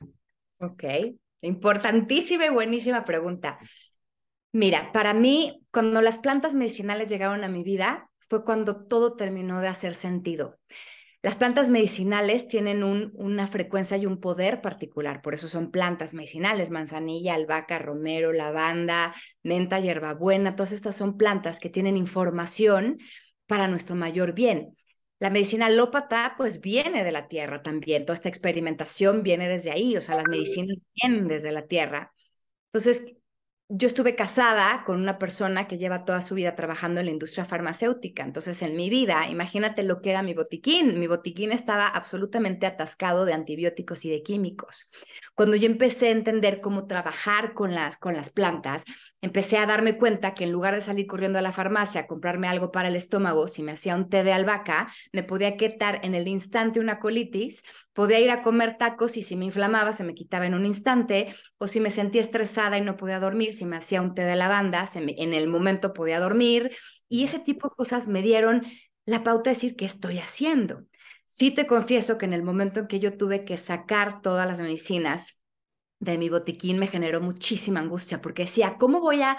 Ok, 0.59 0.83
importantísima 1.47 2.45
y 2.45 2.49
buenísima 2.49 3.05
pregunta. 3.05 3.59
Mira, 4.51 4.91
para 4.91 5.13
mí, 5.13 5.65
cuando 5.71 6.01
las 6.01 6.19
plantas 6.19 6.53
medicinales 6.53 7.09
llegaron 7.09 7.43
a 7.43 7.49
mi 7.49 7.63
vida, 7.63 8.09
fue 8.29 8.43
cuando 8.43 8.85
todo 8.85 9.15
terminó 9.15 9.59
de 9.59 9.67
hacer 9.67 9.95
sentido. 9.95 10.59
Las 11.23 11.35
plantas 11.37 11.69
medicinales 11.69 12.49
tienen 12.49 12.83
un, 12.83 13.11
una 13.15 13.47
frecuencia 13.47 13.95
y 13.95 14.05
un 14.05 14.19
poder 14.19 14.61
particular, 14.61 15.21
por 15.21 15.33
eso 15.33 15.47
son 15.47 15.71
plantas 15.71 16.13
medicinales, 16.13 16.69
manzanilla, 16.69 17.33
albahaca, 17.33 17.79
romero, 17.79 18.33
lavanda, 18.33 19.13
menta, 19.41 19.79
hierbabuena, 19.79 20.55
todas 20.55 20.73
estas 20.73 20.95
son 20.95 21.17
plantas 21.17 21.61
que 21.61 21.69
tienen 21.69 21.95
información 21.95 22.99
para 23.47 23.69
nuestro 23.69 23.95
mayor 23.95 24.33
bien. 24.33 24.75
La 25.23 25.29
medicina 25.29 25.67
alópata 25.67 26.33
pues 26.35 26.59
viene 26.59 27.05
de 27.05 27.13
la 27.13 27.29
tierra 27.29 27.63
también, 27.63 28.05
toda 28.05 28.15
esta 28.15 28.27
experimentación 28.27 29.23
viene 29.23 29.47
desde 29.47 29.71
ahí, 29.71 29.95
o 29.95 30.01
sea, 30.01 30.15
las 30.15 30.25
medicinas 30.27 30.75
vienen 30.93 31.29
desde 31.29 31.53
la 31.53 31.65
tierra. 31.65 32.13
Entonces, 32.73 33.05
yo 33.69 33.87
estuve 33.87 34.17
casada 34.17 34.83
con 34.85 34.99
una 34.99 35.17
persona 35.17 35.65
que 35.65 35.77
lleva 35.77 36.03
toda 36.03 36.21
su 36.21 36.35
vida 36.35 36.57
trabajando 36.57 36.99
en 36.99 37.05
la 37.05 37.13
industria 37.13 37.45
farmacéutica. 37.45 38.21
Entonces, 38.21 38.61
en 38.63 38.75
mi 38.75 38.89
vida, 38.89 39.29
imagínate 39.29 39.83
lo 39.83 40.01
que 40.01 40.09
era 40.09 40.23
mi 40.23 40.33
botiquín. 40.33 40.99
Mi 40.99 41.07
botiquín 41.07 41.53
estaba 41.53 41.87
absolutamente 41.87 42.65
atascado 42.65 43.23
de 43.23 43.31
antibióticos 43.31 44.03
y 44.03 44.09
de 44.09 44.23
químicos. 44.23 44.91
Cuando 45.35 45.55
yo 45.55 45.65
empecé 45.65 46.09
a 46.09 46.11
entender 46.11 46.61
cómo 46.61 46.85
trabajar 46.85 47.53
con 47.53 47.73
las, 47.73 47.97
con 47.97 48.15
las 48.15 48.29
plantas, 48.29 48.85
empecé 49.19 49.57
a 49.57 49.65
darme 49.65 49.97
cuenta 49.97 50.35
que 50.35 50.43
en 50.43 50.51
lugar 50.51 50.75
de 50.75 50.81
salir 50.81 51.07
corriendo 51.07 51.39
a 51.39 51.41
la 51.41 51.51
farmacia 51.51 52.01
a 52.01 52.07
comprarme 52.07 52.47
algo 52.47 52.71
para 52.71 52.89
el 52.89 52.95
estómago, 52.95 53.47
si 53.47 53.63
me 53.63 53.71
hacía 53.71 53.95
un 53.95 54.09
té 54.09 54.23
de 54.23 54.31
albahaca, 54.31 54.93
me 55.11 55.23
podía 55.23 55.57
quitar 55.57 56.01
en 56.03 56.13
el 56.13 56.27
instante 56.27 56.79
una 56.79 56.99
colitis, 56.99 57.63
podía 57.93 58.19
ir 58.19 58.29
a 58.29 58.43
comer 58.43 58.77
tacos 58.77 59.17
y 59.17 59.23
si 59.23 59.35
me 59.35 59.45
inflamaba 59.45 59.91
se 59.93 60.03
me 60.03 60.13
quitaba 60.13 60.45
en 60.45 60.53
un 60.53 60.67
instante, 60.67 61.33
o 61.57 61.67
si 61.67 61.79
me 61.79 61.89
sentía 61.89 62.21
estresada 62.21 62.77
y 62.77 62.81
no 62.81 62.95
podía 62.95 63.19
dormir, 63.19 63.53
si 63.53 63.65
me 63.65 63.77
hacía 63.77 64.01
un 64.03 64.13
té 64.13 64.23
de 64.25 64.35
lavanda, 64.35 64.85
se 64.85 64.99
en 64.99 65.33
el 65.33 65.47
momento 65.47 65.93
podía 65.93 66.19
dormir. 66.19 66.75
Y 67.09 67.23
ese 67.23 67.39
tipo 67.39 67.69
de 67.69 67.75
cosas 67.75 68.07
me 68.07 68.21
dieron 68.21 68.63
la 69.05 69.23
pauta 69.23 69.49
de 69.49 69.55
decir 69.55 69.75
qué 69.75 69.85
estoy 69.85 70.19
haciendo. 70.19 70.83
Sí 71.25 71.51
te 71.51 71.67
confieso 71.67 72.17
que 72.17 72.25
en 72.25 72.33
el 72.33 72.43
momento 72.43 72.81
en 72.81 72.87
que 72.87 72.99
yo 72.99 73.17
tuve 73.17 73.45
que 73.45 73.57
sacar 73.57 74.21
todas 74.21 74.47
las 74.47 74.59
medicinas 74.59 75.39
de 75.99 76.17
mi 76.17 76.29
botiquín 76.29 76.79
me 76.79 76.87
generó 76.87 77.21
muchísima 77.21 77.79
angustia 77.79 78.21
porque 78.21 78.43
decía, 78.43 78.77
¿cómo 78.77 78.99
voy 78.99 79.21
a 79.21 79.37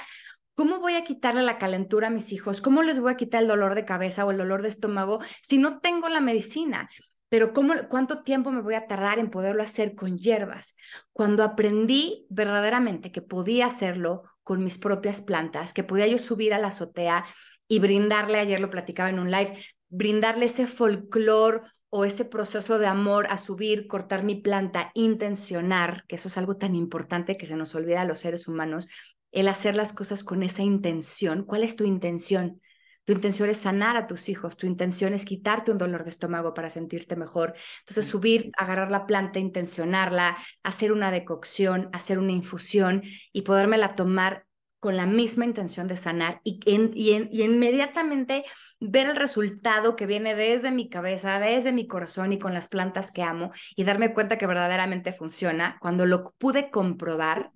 ¿Cómo 0.55 0.79
voy 0.79 0.95
a 0.95 1.03
quitarle 1.03 1.43
la 1.43 1.59
calentura 1.59 2.07
a 2.07 2.11
mis 2.11 2.33
hijos? 2.33 2.61
¿Cómo 2.61 2.85
les 2.85 3.01
voy 3.01 3.13
a 3.13 3.17
quitar 3.17 3.43
el 3.43 3.49
dolor 3.49 3.75
de 3.75 3.85
cabeza 3.85 4.25
o 4.25 4.31
el 4.31 4.39
dolor 4.39 4.63
de 4.63 4.69
estómago 4.69 5.19
si 5.43 5.59
no 5.59 5.81
tengo 5.81 6.09
la 6.09 6.21
medicina? 6.21 6.89
Pero 7.29 7.53
¿cómo, 7.53 7.75
¿cuánto 7.89 8.23
tiempo 8.23 8.53
me 8.53 8.63
voy 8.63 8.75
a 8.75 8.87
tardar 8.87 9.19
en 9.19 9.31
poderlo 9.31 9.65
hacer 9.65 9.97
con 9.97 10.17
hierbas? 10.17 10.77
Cuando 11.13 11.43
aprendí 11.43 12.27
verdaderamente 12.31 13.11
que 13.11 13.21
podía 13.21 13.67
hacerlo 13.67 14.23
con 14.45 14.63
mis 14.63 14.79
propias 14.79 15.23
plantas, 15.23 15.75
que 15.75 15.83
podía 15.83 16.07
yo 16.07 16.19
subir 16.19 16.55
a 16.55 16.59
la 16.59 16.69
azotea 16.69 17.25
y 17.67 17.81
brindarle, 17.81 18.39
ayer 18.39 18.61
lo 18.61 18.71
platicaba 18.71 19.09
en 19.09 19.19
un 19.19 19.33
live, 19.33 19.59
brindarle 19.89 20.47
ese 20.47 20.69
folclor 20.69 21.65
o 21.97 22.05
ese 22.05 22.25
proceso 22.25 22.81
de 22.81 22.89
amor 22.89 23.29
a 23.31 23.39
subir, 23.39 23.87
cortar 23.87 24.25
mi 24.25 24.35
planta, 24.35 24.91
intencionar, 24.95 26.05
que 26.09 26.17
eso 26.17 26.27
es 26.27 26.37
algo 26.37 26.57
tan 26.57 26.75
importante 26.75 27.37
que 27.37 27.47
se 27.47 27.55
nos 27.55 27.73
olvida 27.77 28.01
a 28.01 28.05
los 28.05 28.19
seres 28.19 28.49
humanos, 28.49 28.89
el 29.31 29.47
hacer 29.47 29.77
las 29.77 29.93
cosas 29.93 30.25
con 30.25 30.43
esa 30.43 30.65
intención. 30.65 31.45
¿Cuál 31.45 31.63
es 31.63 31.77
tu 31.77 31.85
intención? 31.85 32.61
Tu 33.05 33.13
intención 33.13 33.49
es 33.49 33.59
sanar 33.59 33.97
a 33.97 34.09
tus 34.09 34.29
hijos, 34.29 34.57
tu 34.57 34.67
intención 34.67 35.15
es 35.15 35.25
quitarte 35.25 35.71
un 35.71 35.79
dolor 35.79 36.03
de 36.03 36.11
estómago 36.11 36.53
para 36.53 36.69
sentirte 36.69 37.15
mejor. 37.15 37.55
Entonces, 37.83 38.07
subir, 38.07 38.51
agarrar 38.59 38.91
la 38.91 39.07
planta, 39.07 39.39
intencionarla, 39.39 40.37
hacer 40.65 40.91
una 40.91 41.13
decocción, 41.13 41.91
hacer 41.93 42.19
una 42.19 42.33
infusión 42.33 43.03
y 43.33 43.43
podérmela 43.43 43.95
tomar 43.95 44.47
con 44.85 44.99
la 44.99 45.07
misma 45.07 45.47
intención 45.47 45.89
de 45.89 45.97
sanar 45.97 46.43
y, 46.45 46.61
y, 46.67 47.43
inmediatamente 47.43 48.45
ver 48.81 49.07
el 49.07 49.17
resultado 49.17 49.97
que 49.97 50.05
viene 50.05 50.35
desde 50.35 50.71
mi 50.71 50.91
cabeza, 50.91 51.41
desde 51.41 51.73
mi 51.73 51.87
corazón 51.87 52.35
y 52.35 52.39
con 52.39 52.53
las 52.53 52.69
plantas 52.69 53.11
que 53.11 53.23
amo 53.23 53.51
y 53.77 53.85
darme 53.85 54.13
cuenta 54.13 54.37
que 54.37 54.47
verdaderamente 54.47 55.15
funciona. 55.15 55.79
Cuando 55.81 56.05
lo 56.05 56.35
pude 56.37 56.71
comprobar, 56.71 57.51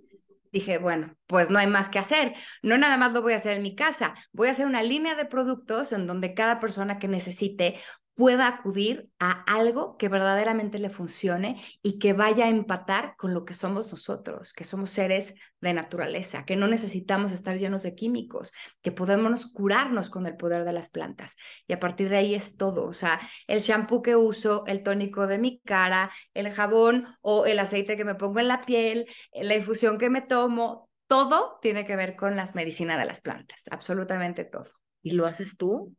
dije, 0.53 0.79
bueno, 0.79 1.17
pues 1.27 1.51
no 1.51 1.59
hay 1.59 1.67
más 1.67 1.91
que 1.91 1.99
hacer. 1.99 2.33
No 2.63 2.79
nada 2.79 2.97
más 2.97 3.13
lo 3.13 3.21
voy 3.21 3.35
a 3.35 3.37
hacer 3.37 3.59
en 3.59 3.63
mi 3.63 3.77
casa, 3.77 4.15
voy 4.33 4.49
a 4.49 4.53
hacer 4.53 4.65
una 4.65 4.83
línea 4.83 5.15
de 5.15 5.27
productos 5.27 5.93
en 5.93 6.07
donde 6.07 6.33
cada 6.33 6.61
persona 6.61 6.99
que 6.99 7.09
necesite 7.09 7.79
pueda 8.19 8.49
acudir 8.49 9.09
a 9.21 9.45
algo 9.45 9.97
que 9.97 10.09
verdaderamente 10.09 10.81
le 10.81 10.91
funcione 10.91 11.63
y 11.85 12.01
que 12.01 12.15
vaya 12.15 12.47
a 12.47 12.49
empatar 12.49 13.15
con 13.17 13.33
lo 13.33 13.45
que 13.45 13.55
somos 13.55 13.93
nosotros, 13.93 14.53
que 14.53 14.65
somos 14.65 14.91
seres 14.91 15.37
de 15.61 15.73
naturaleza, 15.73 16.45
que 16.45 16.57
no 16.57 16.67
necesitamos 16.67 17.31
estar 17.31 17.57
llenos 17.59 17.85
de 17.85 17.95
químicos, 17.95 18.53
que 18.83 18.91
podemos 18.91 19.47
curarnos 19.47 20.11
con 20.11 20.27
el 20.27 20.37
poder 20.37 20.65
de 20.65 20.73
las 20.73 20.91
plantas. 20.91 21.37
Y 21.69 21.75
a 21.75 21.79
partir 21.79 22.09
de 22.09 22.17
ahí 22.17 22.35
es 22.35 22.57
todo, 22.57 22.87
o 22.89 22.93
sea, 22.93 23.21
el 23.47 23.61
shampoo 23.61 24.03
que 24.03 24.17
uso, 24.17 24.65
el 24.67 24.83
tónico 24.83 25.29
de 25.29 25.39
mi 25.39 25.61
cara, 25.61 26.11
el 26.35 26.51
jabón 26.51 27.07
o 27.21 27.47
el 27.47 27.61
aceite 27.61 27.97
que 27.97 28.05
me 28.05 28.17
pongo 28.17 28.41
en 28.41 28.49
la 28.49 28.63
piel, 28.63 29.07
la 29.33 29.55
infusión 29.55 29.97
que 29.97 30.11
me 30.11 30.23
tomo, 30.23 30.91
todo 31.07 31.61
tiene 31.63 31.87
que 31.87 31.95
ver 31.95 32.17
con 32.17 32.35
las 32.35 32.57
medicinas 32.57 32.99
de 32.99 33.05
las 33.05 33.21
plantas, 33.21 33.63
absolutamente 33.71 34.45
todo. 34.45 34.73
¿Y 35.03 35.13
lo 35.13 35.25
haces 35.25 35.57
tú? 35.57 35.95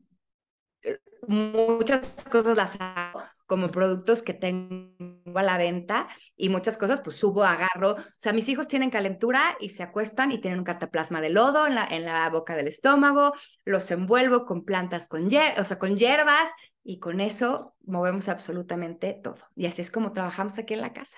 Muchas 1.28 2.24
cosas 2.30 2.58
las 2.58 2.76
hago 2.80 3.24
como 3.46 3.72
productos 3.72 4.22
que 4.22 4.36
tengo 4.36 4.94
a 5.38 5.44
la 5.44 5.58
venta 5.58 6.08
y 6.38 6.50
muchas 6.50 6.78
cosas 6.78 7.02
pues 7.02 7.16
subo, 7.16 7.44
agarro. 7.44 7.94
O 7.94 7.98
sea, 8.16 8.32
mis 8.32 8.48
hijos 8.48 8.68
tienen 8.68 8.92
calentura 8.92 9.58
y 9.60 9.70
se 9.70 9.82
acuestan 9.82 10.32
y 10.32 10.40
tienen 10.40 10.60
un 10.60 10.66
cataplasma 10.66 11.20
de 11.20 11.32
lodo 11.32 11.66
en 11.66 11.76
la, 11.76 11.86
en 11.86 12.06
la 12.06 12.30
boca 12.30 12.56
del 12.56 12.68
estómago, 12.68 13.34
los 13.66 13.90
envuelvo 13.90 14.46
con 14.46 14.64
plantas, 14.66 15.08
con, 15.08 15.30
hier 15.30 15.60
o 15.60 15.66
sea, 15.66 15.80
con 15.80 15.98
hierbas 15.98 16.52
y 16.84 17.00
con 17.00 17.22
eso 17.22 17.76
movemos 17.86 18.30
absolutamente 18.30 19.20
todo. 19.24 19.38
Y 19.56 19.66
así 19.66 19.82
es 19.82 19.90
como 19.92 20.14
trabajamos 20.14 20.60
aquí 20.60 20.76
en 20.76 20.82
la 20.82 20.94
casa. 20.94 21.18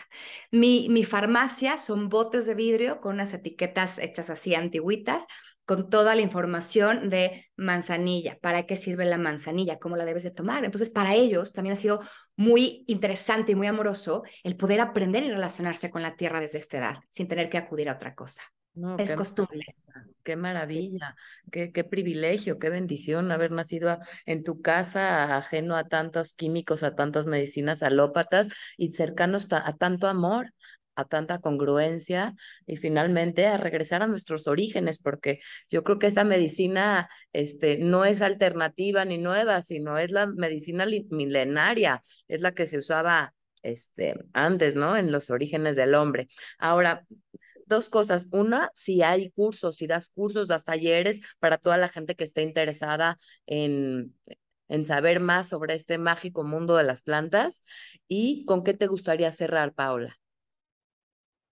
Mi, 0.52 0.88
mi 0.90 1.04
farmacia 1.04 1.78
son 1.78 2.08
botes 2.08 2.46
de 2.46 2.56
vidrio 2.56 3.02
con 3.02 3.16
unas 3.16 3.34
etiquetas 3.34 4.00
hechas 4.00 4.30
así 4.30 4.56
antiguitas 4.56 5.28
con 5.72 5.90
toda 5.90 6.16
la 6.16 6.22
información 6.22 7.10
de 7.10 7.46
manzanilla, 7.56 8.38
para 8.42 8.66
qué 8.66 8.76
sirve 8.76 9.06
la 9.06 9.18
manzanilla, 9.18 9.80
cómo 9.80 9.96
la 9.96 10.04
debes 10.04 10.24
de 10.24 10.32
tomar. 10.32 10.66
Entonces, 10.66 10.90
para 10.90 11.16
ellos 11.16 11.54
también 11.54 11.72
ha 11.72 11.78
sido 11.78 12.02
muy 12.36 12.84
interesante 12.88 13.54
y 13.54 13.56
muy 13.56 13.68
amoroso 13.68 14.24
el 14.44 14.58
poder 14.58 14.82
aprender 14.82 15.24
y 15.24 15.30
relacionarse 15.30 15.90
con 15.90 16.02
la 16.02 16.18
tierra 16.18 16.42
desde 16.42 16.58
esta 16.58 16.78
edad, 16.78 16.96
sin 17.10 17.30
tener 17.30 17.50
que 17.50 17.58
acudir 17.58 17.88
a 17.88 17.94
otra 17.94 18.16
cosa. 18.16 18.44
es 18.98 19.14
costumbre. 19.14 19.78
Qué 20.24 20.36
maravilla, 20.36 21.16
qué, 21.54 21.72
qué, 21.72 21.86
privilegio, 21.86 22.60
qué 22.60 22.70
bendición 22.70 23.32
haber 23.32 23.52
nacido 23.52 23.98
en 24.26 24.44
tu 24.44 24.62
casa, 24.62 25.38
ajeno 25.38 25.78
a 25.78 25.88
tantos 25.88 26.34
químicos, 26.34 26.84
a 26.84 26.96
tantas 26.96 27.28
medicinas 27.28 27.82
alópatas 27.82 28.50
y 28.76 28.92
cercanos 28.92 29.48
a 29.50 29.72
tanto 29.78 30.08
amor 30.08 30.52
a 30.96 31.06
tanta 31.06 31.40
congruencia 31.40 32.36
y 32.66 32.78
finalmente 32.78 33.48
a 33.48 33.58
regresar 33.58 34.04
a 34.04 34.08
nuestros 34.08 34.48
orígenes, 34.48 35.00
porque 35.00 35.40
yo 35.70 35.84
creo 35.84 36.00
que 36.00 36.08
esta 36.08 36.24
medicina 36.24 37.10
este, 37.34 37.78
no 37.78 38.06
es 38.06 38.22
alternativa 38.22 39.06
ni 39.06 39.18
nueva, 39.18 39.62
sino 39.62 39.98
es 39.98 40.12
la 40.12 40.28
medicina 40.28 40.86
milenaria, 40.86 42.04
es 42.28 42.42
la 42.42 42.54
que 42.54 42.68
se 42.68 42.78
usaba 42.78 43.34
este, 43.64 44.16
antes, 44.34 44.76
¿no? 44.76 44.98
En 44.98 45.12
los 45.12 45.30
orígenes 45.30 45.76
del 45.76 45.96
hombre. 45.96 46.28
Ahora, 46.58 47.06
dos 47.66 47.90
cosas. 47.90 48.28
Una, 48.32 48.70
si 48.76 49.02
hay 49.02 49.32
cursos, 49.32 49.78
si 49.78 49.88
das 49.88 50.10
cursos, 50.10 50.48
das 50.48 50.64
talleres 50.64 51.22
para 51.40 51.58
toda 51.58 51.78
la 51.78 51.90
gente 51.90 52.16
que 52.16 52.26
esté 52.26 52.44
interesada 52.44 53.18
en, 53.48 54.14
en 54.68 54.86
saber 54.86 55.20
más 55.20 55.50
sobre 55.50 55.76
este 55.76 55.98
mágico 55.98 56.44
mundo 56.44 56.76
de 56.78 56.84
las 56.84 57.02
plantas. 57.02 57.64
¿Y 58.08 58.46
con 58.46 58.64
qué 58.64 58.74
te 58.74 58.88
gustaría 58.88 59.32
cerrar, 59.32 59.74
Paula? 59.74 60.21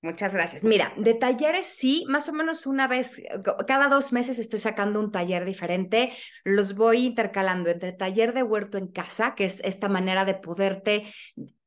Muchas 0.01 0.33
gracias. 0.33 0.63
Mira, 0.63 0.93
de 0.95 1.13
talleres 1.13 1.67
sí, 1.67 2.05
más 2.07 2.29
o 2.29 2.33
menos 2.33 2.65
una 2.65 2.87
vez, 2.87 3.21
cada 3.67 3.89
dos 3.89 4.13
meses 4.13 4.39
estoy 4.39 4.59
sacando 4.59 5.01
un 5.01 5.11
taller 5.11 5.43
diferente. 5.43 6.13
Los 6.45 6.73
voy 6.73 6.99
intercalando 7.05 7.69
entre 7.69 7.91
taller 7.91 8.33
de 8.33 8.41
huerto 8.41 8.77
en 8.77 8.87
casa, 8.87 9.35
que 9.35 9.43
es 9.43 9.59
esta 9.65 9.89
manera 9.89 10.23
de 10.23 10.35
poderte 10.35 11.13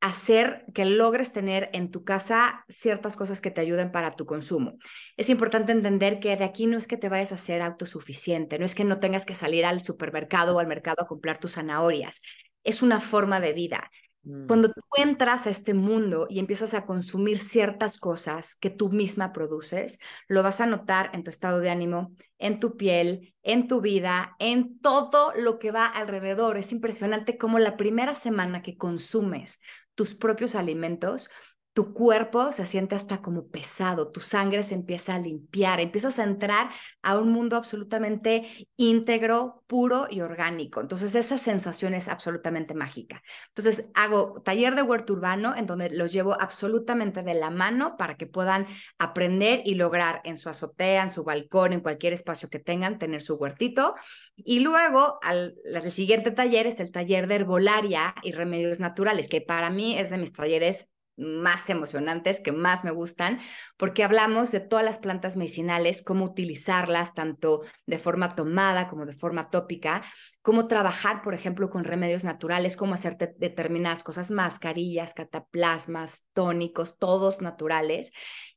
hacer 0.01 0.64
que 0.73 0.87
logres 0.87 1.35
tener 1.35 1.68
en 1.75 1.90
tu 1.90 2.05
casa 2.05 2.64
ciertas 2.71 3.16
cosas 3.16 3.42
que 3.42 3.51
te 3.51 3.61
ayuden 3.61 3.92
para 3.92 4.12
tu 4.12 4.25
consumo. 4.25 4.79
Es 5.18 5.29
importante 5.29 5.73
entender 5.73 6.18
que 6.18 6.35
de 6.35 6.45
aquí 6.45 6.66
no 6.66 6.79
es 6.79 6.88
que 6.88 6.97
te 6.97 7.11
vayas 7.11 7.33
a 7.33 7.37
ser 7.37 7.61
autosuficiente, 7.61 8.59
no 8.59 8.64
es 8.64 8.75
que 8.75 8.85
no 8.85 8.99
tengas 8.99 9.27
que 9.27 9.35
salir 9.35 9.66
al 9.66 9.85
supermercado 9.85 10.57
o 10.57 10.59
al 10.59 10.66
mercado 10.66 11.03
a 11.03 11.07
comprar 11.07 11.38
tus 11.38 11.53
zanahorias. 11.53 12.23
Es 12.64 12.81
una 12.81 12.99
forma 13.01 13.40
de 13.40 13.53
vida. 13.53 13.90
Mm. 14.24 14.46
Cuando 14.46 14.70
tú 14.72 14.80
entras 14.96 15.46
a 15.46 15.50
este 15.50 15.74
mundo 15.74 16.26
y 16.30 16.38
empiezas 16.38 16.74
a 16.74 16.85
consumir 16.85 17.38
ciertas 17.38 17.98
cosas 17.98 18.56
que 18.56 18.70
tú 18.70 18.90
misma 18.90 19.32
produces, 19.32 19.98
lo 20.28 20.42
vas 20.42 20.61
a 20.61 20.66
notar 20.66 21.11
en 21.12 21.24
tu 21.24 21.30
estado 21.30 21.61
de 21.61 21.70
ánimo, 21.70 22.14
en 22.38 22.61
tu 22.61 22.76
piel, 22.76 23.35
en 23.42 23.68
tu 23.68 23.80
vida, 23.80 24.37
en 24.38 24.78
todo 24.80 25.32
lo 25.37 25.58
que 25.58 25.70
va 25.70 25.87
alrededor. 25.87 26.56
Es 26.56 26.72
impresionante 26.72 27.37
cómo 27.37 27.58
la 27.58 27.76
primera 27.76 28.14
semana 28.14 28.62
que 28.62 28.76
consumes 28.76 29.61
tus 29.94 30.14
propios 30.14 30.54
alimentos, 30.54 31.28
tu 31.72 31.94
cuerpo 31.94 32.52
se 32.52 32.66
siente 32.66 32.94
hasta 32.94 33.22
como 33.22 33.48
pesado, 33.48 34.11
tu 34.11 34.20
sangre 34.20 34.62
se 34.62 34.74
empieza 34.74 35.14
a 35.14 35.18
limpiar, 35.18 35.80
empiezas 35.80 36.18
a 36.18 36.24
entrar 36.24 36.68
a 37.00 37.18
un 37.18 37.30
mundo 37.32 37.56
absolutamente 37.56 38.68
íntegro, 38.76 39.64
puro 39.66 40.06
y 40.11 40.20
orgánico. 40.20 40.82
Entonces 40.82 41.14
esa 41.14 41.38
sensación 41.38 41.94
es 41.94 42.08
absolutamente 42.08 42.74
mágica. 42.74 43.22
Entonces 43.48 43.88
hago 43.94 44.42
taller 44.44 44.74
de 44.74 44.82
huerto 44.82 45.14
urbano 45.14 45.54
en 45.56 45.64
donde 45.64 45.88
los 45.90 46.12
llevo 46.12 46.37
absolutamente 46.38 47.22
de 47.22 47.35
la 47.35 47.50
mano 47.50 47.96
para 47.96 48.16
que 48.16 48.26
puedan 48.26 48.66
aprender 48.98 49.62
y 49.64 49.74
lograr 49.74 50.20
en 50.24 50.37
su 50.37 50.50
azotea, 50.50 51.02
en 51.02 51.11
su 51.11 51.24
balcón, 51.24 51.72
en 51.72 51.80
cualquier 51.80 52.12
espacio 52.12 52.50
que 52.50 52.58
tengan, 52.58 52.98
tener 52.98 53.22
su 53.22 53.37
huertito. 53.37 53.94
Y 54.37 54.61
luego 54.61 55.18
al, 55.22 55.54
el 55.64 55.92
siguiente 55.92 56.32
taller 56.32 56.66
es 56.66 56.80
el 56.80 56.92
taller 56.92 57.28
de 57.28 57.37
herbolaria 57.37 58.14
y 58.22 58.32
remedios 58.32 58.78
naturales, 58.78 59.30
que 59.30 59.40
para 59.40 59.70
mí 59.70 59.98
es 59.98 60.11
de 60.11 60.18
mis 60.18 60.32
talleres 60.35 60.91
más 61.16 61.68
emocionantes, 61.70 62.40
que 62.40 62.53
más 62.53 62.85
me 62.85 62.90
gustan, 62.90 63.40
porque 63.77 64.05
hablamos 64.05 64.51
de 64.53 64.61
todas 64.61 64.85
las 64.85 64.98
plantas 64.98 65.37
medicinales, 65.37 66.03
cómo 66.03 66.25
utilizarlas 66.25 67.14
tanto 67.14 67.62
de 67.87 67.98
forma 67.98 68.35
tomada 68.35 68.88
como 68.88 69.07
de 69.07 69.14
forma 69.14 69.51
tópica, 69.51 70.03
cómo 70.40 70.68
trabajar, 70.68 71.22
por 71.22 71.35
ejemplo, 71.35 71.70
con 71.70 71.85
remedios 71.85 72.25
naturales, 72.25 72.77
cómo 72.77 72.94
hacer 72.94 73.16
determinadas 73.37 74.03
cosas, 74.03 74.31
mascarillas, 74.31 75.14
cataplasmas, 75.14 76.27
tónicos, 76.33 76.98
todos 76.98 77.40
naturales, 77.40 78.12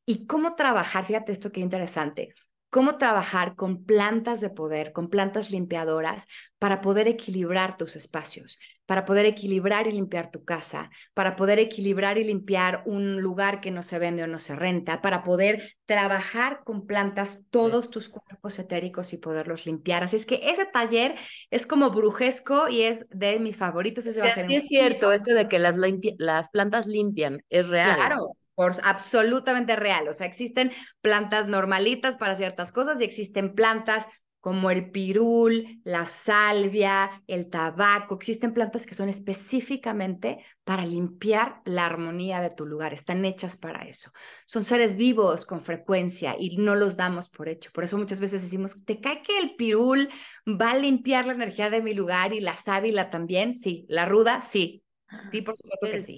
y 0.05 0.27
cómo 0.27 0.55
trabajar, 0.55 1.05
fíjate 1.05 1.31
esto 1.31 1.51
qué 1.51 1.61
interesante, 1.61 2.33
cómo 2.75 2.97
trabajar 2.97 3.55
con 3.55 3.85
plantas 3.85 4.41
de 4.41 4.49
poder, 4.49 4.91
con 4.91 5.09
plantas 5.09 5.49
limpiadoras 5.49 6.27
para 6.59 6.81
poder 6.81 7.07
equilibrar 7.07 7.77
tus 7.77 7.95
espacios, 7.95 8.59
para 8.85 9.05
poder 9.05 9.25
equilibrar 9.25 9.87
y 9.87 9.93
limpiar 9.93 10.29
tu 10.29 10.43
casa, 10.43 10.89
para 11.13 11.37
poder 11.37 11.57
equilibrar 11.59 12.17
y 12.17 12.25
limpiar 12.25 12.83
un 12.85 13.21
lugar 13.21 13.61
que 13.61 13.71
no 13.71 13.81
se 13.81 13.97
vende 13.97 14.23
o 14.23 14.27
no 14.27 14.39
se 14.39 14.57
renta, 14.57 15.01
para 15.01 15.23
poder 15.23 15.75
trabajar 15.85 16.65
con 16.65 16.85
plantas 16.85 17.39
todos 17.49 17.89
tus 17.91 18.09
cuerpos 18.09 18.59
etéricos 18.59 19.13
y 19.13 19.19
poderlos 19.19 19.65
limpiar. 19.65 20.03
Así 20.03 20.17
es 20.17 20.25
que 20.25 20.41
ese 20.43 20.65
taller 20.65 21.15
es 21.51 21.65
como 21.65 21.91
brujesco 21.91 22.67
y 22.67 22.81
es 22.81 23.07
de 23.07 23.39
mis 23.39 23.55
favoritos. 23.55 24.05
Ese 24.05 24.19
va 24.19 24.27
a 24.27 24.31
ser 24.31 24.51
es 24.51 24.67
cierto, 24.67 25.13
esto 25.13 25.33
de 25.33 25.47
que 25.47 25.59
las, 25.59 25.77
las 26.17 26.49
plantas 26.49 26.87
limpian, 26.87 27.41
es 27.49 27.69
real. 27.69 27.95
Claro, 27.95 28.35
absolutamente 28.57 29.75
real. 29.75 30.07
O 30.07 30.13
sea, 30.13 30.27
existen 30.27 30.71
plantas 31.01 31.47
normalitas 31.47 32.17
para 32.17 32.35
ciertas 32.35 32.71
cosas 32.71 32.99
y 32.99 33.03
existen 33.03 33.53
plantas 33.53 34.05
como 34.39 34.69
el 34.69 34.91
pirul, 34.91 35.81
la 35.83 36.05
salvia, 36.05 37.23
el 37.25 37.49
tabaco. 37.49 38.15
Existen 38.15 38.53
plantas 38.53 38.85
que 38.85 38.93
son 38.93 39.09
específicamente 39.09 40.45
para 40.63 40.85
limpiar 40.85 41.61
la 41.65 41.87
armonía 41.87 42.41
de 42.41 42.51
tu 42.51 42.67
lugar. 42.67 42.93
Están 42.93 43.25
hechas 43.25 43.57
para 43.57 43.87
eso. 43.87 44.11
Son 44.45 44.63
seres 44.63 44.97
vivos 44.97 45.47
con 45.47 45.63
frecuencia 45.63 46.35
y 46.37 46.57
no 46.57 46.75
los 46.75 46.95
damos 46.95 47.29
por 47.29 47.49
hecho. 47.49 47.71
Por 47.73 47.85
eso 47.85 47.97
muchas 47.97 48.19
veces 48.19 48.43
decimos, 48.43 48.85
¿te 48.85 49.01
cae 49.01 49.23
que 49.23 49.35
el 49.39 49.55
pirul 49.55 50.09
va 50.47 50.71
a 50.71 50.77
limpiar 50.77 51.25
la 51.25 51.33
energía 51.33 51.71
de 51.71 51.81
mi 51.81 51.95
lugar 51.95 52.31
y 52.31 52.39
la 52.39 52.55
sábila 52.55 53.09
también? 53.09 53.55
Sí. 53.55 53.87
La 53.89 54.05
ruda, 54.05 54.41
sí 54.41 54.85
Sí, 55.29 55.41
por 55.41 55.55
supuesto 55.55 55.87
que 55.87 55.99
sí. 55.99 56.17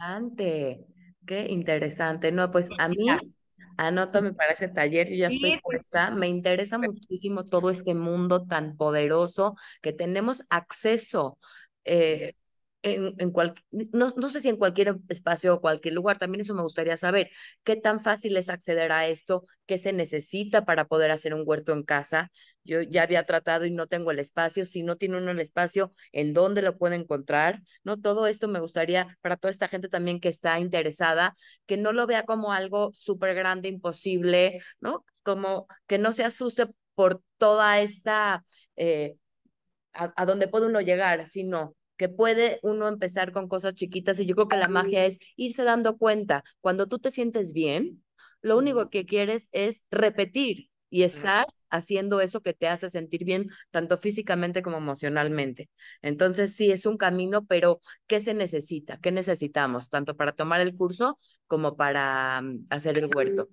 Qué 1.27 1.47
interesante. 1.49 2.31
No, 2.31 2.51
pues 2.51 2.69
a 2.79 2.87
mí, 2.87 3.07
anótame 3.77 4.33
para 4.33 4.53
ese 4.53 4.69
taller, 4.69 5.09
yo 5.09 5.15
ya 5.15 5.27
estoy 5.27 5.51
pues, 5.61 5.61
puesta. 5.89 6.09
Me 6.11 6.27
interesa 6.27 6.77
muchísimo 6.79 7.45
todo 7.45 7.69
este 7.69 7.93
mundo 7.93 8.45
tan 8.47 8.77
poderoso 8.77 9.55
que 9.81 9.93
tenemos 9.93 10.43
acceso. 10.49 11.37
eh, 11.85 12.33
en, 12.95 13.31
cual, 13.31 13.53
no, 13.71 14.13
no 14.15 14.29
sé 14.29 14.41
si 14.41 14.49
en 14.49 14.57
cualquier 14.57 14.97
espacio 15.09 15.55
o 15.55 15.61
cualquier 15.61 15.93
lugar, 15.93 16.17
también 16.17 16.41
eso 16.41 16.53
me 16.53 16.61
gustaría 16.61 16.97
saber, 16.97 17.29
qué 17.63 17.75
tan 17.75 18.01
fácil 18.01 18.37
es 18.37 18.49
acceder 18.49 18.91
a 18.91 19.07
esto, 19.07 19.45
qué 19.65 19.77
se 19.77 19.93
necesita 19.93 20.65
para 20.65 20.85
poder 20.85 21.11
hacer 21.11 21.33
un 21.33 21.43
huerto 21.45 21.73
en 21.73 21.83
casa. 21.83 22.31
Yo 22.63 22.81
ya 22.81 23.03
había 23.03 23.25
tratado 23.25 23.65
y 23.65 23.71
no 23.71 23.87
tengo 23.87 24.11
el 24.11 24.19
espacio, 24.19 24.65
si 24.65 24.83
no 24.83 24.97
tiene 24.97 25.17
uno 25.17 25.31
el 25.31 25.39
espacio, 25.39 25.93
¿en 26.11 26.33
dónde 26.33 26.61
lo 26.61 26.77
puede 26.77 26.95
encontrar? 26.95 27.61
No, 27.83 27.97
todo 27.99 28.27
esto 28.27 28.47
me 28.47 28.59
gustaría 28.59 29.17
para 29.21 29.37
toda 29.37 29.51
esta 29.51 29.67
gente 29.67 29.89
también 29.89 30.19
que 30.19 30.29
está 30.29 30.59
interesada, 30.59 31.35
que 31.65 31.77
no 31.77 31.93
lo 31.93 32.07
vea 32.07 32.23
como 32.25 32.51
algo 32.51 32.91
súper 32.93 33.35
grande, 33.35 33.69
imposible, 33.69 34.59
¿no? 34.81 35.05
Como 35.23 35.67
que 35.87 35.97
no 35.97 36.11
se 36.11 36.23
asuste 36.23 36.67
por 36.95 37.21
toda 37.37 37.79
esta... 37.79 38.43
Eh, 38.75 39.15
a, 39.93 40.13
a 40.15 40.25
dónde 40.25 40.47
puede 40.47 40.67
uno 40.67 40.81
llegar, 40.81 41.27
sino 41.27 41.75
que 41.97 42.09
puede 42.09 42.59
uno 42.63 42.87
empezar 42.87 43.31
con 43.31 43.47
cosas 43.47 43.73
chiquitas 43.73 44.19
y 44.19 44.25
yo 44.25 44.35
creo 44.35 44.47
que 44.47 44.57
la 44.57 44.67
magia 44.67 45.05
es 45.05 45.17
irse 45.35 45.63
dando 45.63 45.97
cuenta. 45.97 46.43
Cuando 46.61 46.87
tú 46.87 46.99
te 46.99 47.11
sientes 47.11 47.53
bien, 47.53 48.03
lo 48.41 48.57
único 48.57 48.89
que 48.89 49.05
quieres 49.05 49.49
es 49.51 49.83
repetir 49.91 50.69
y 50.89 51.03
estar 51.03 51.47
haciendo 51.69 52.21
eso 52.21 52.41
que 52.41 52.53
te 52.53 52.67
hace 52.67 52.89
sentir 52.89 53.25
bien, 53.25 53.49
tanto 53.71 53.97
físicamente 53.97 54.61
como 54.61 54.77
emocionalmente. 54.77 55.69
Entonces, 56.01 56.55
sí, 56.55 56.71
es 56.71 56.85
un 56.85 56.97
camino, 56.97 57.45
pero 57.45 57.81
¿qué 58.07 58.19
se 58.19 58.33
necesita? 58.33 58.97
¿Qué 58.97 59.11
necesitamos? 59.11 59.89
Tanto 59.89 60.15
para 60.15 60.31
tomar 60.31 60.61
el 60.61 60.75
curso 60.75 61.19
como 61.45 61.75
para 61.75 62.39
um, 62.41 62.65
hacer 62.69 62.97
el 62.97 63.09
huerto. 63.13 63.49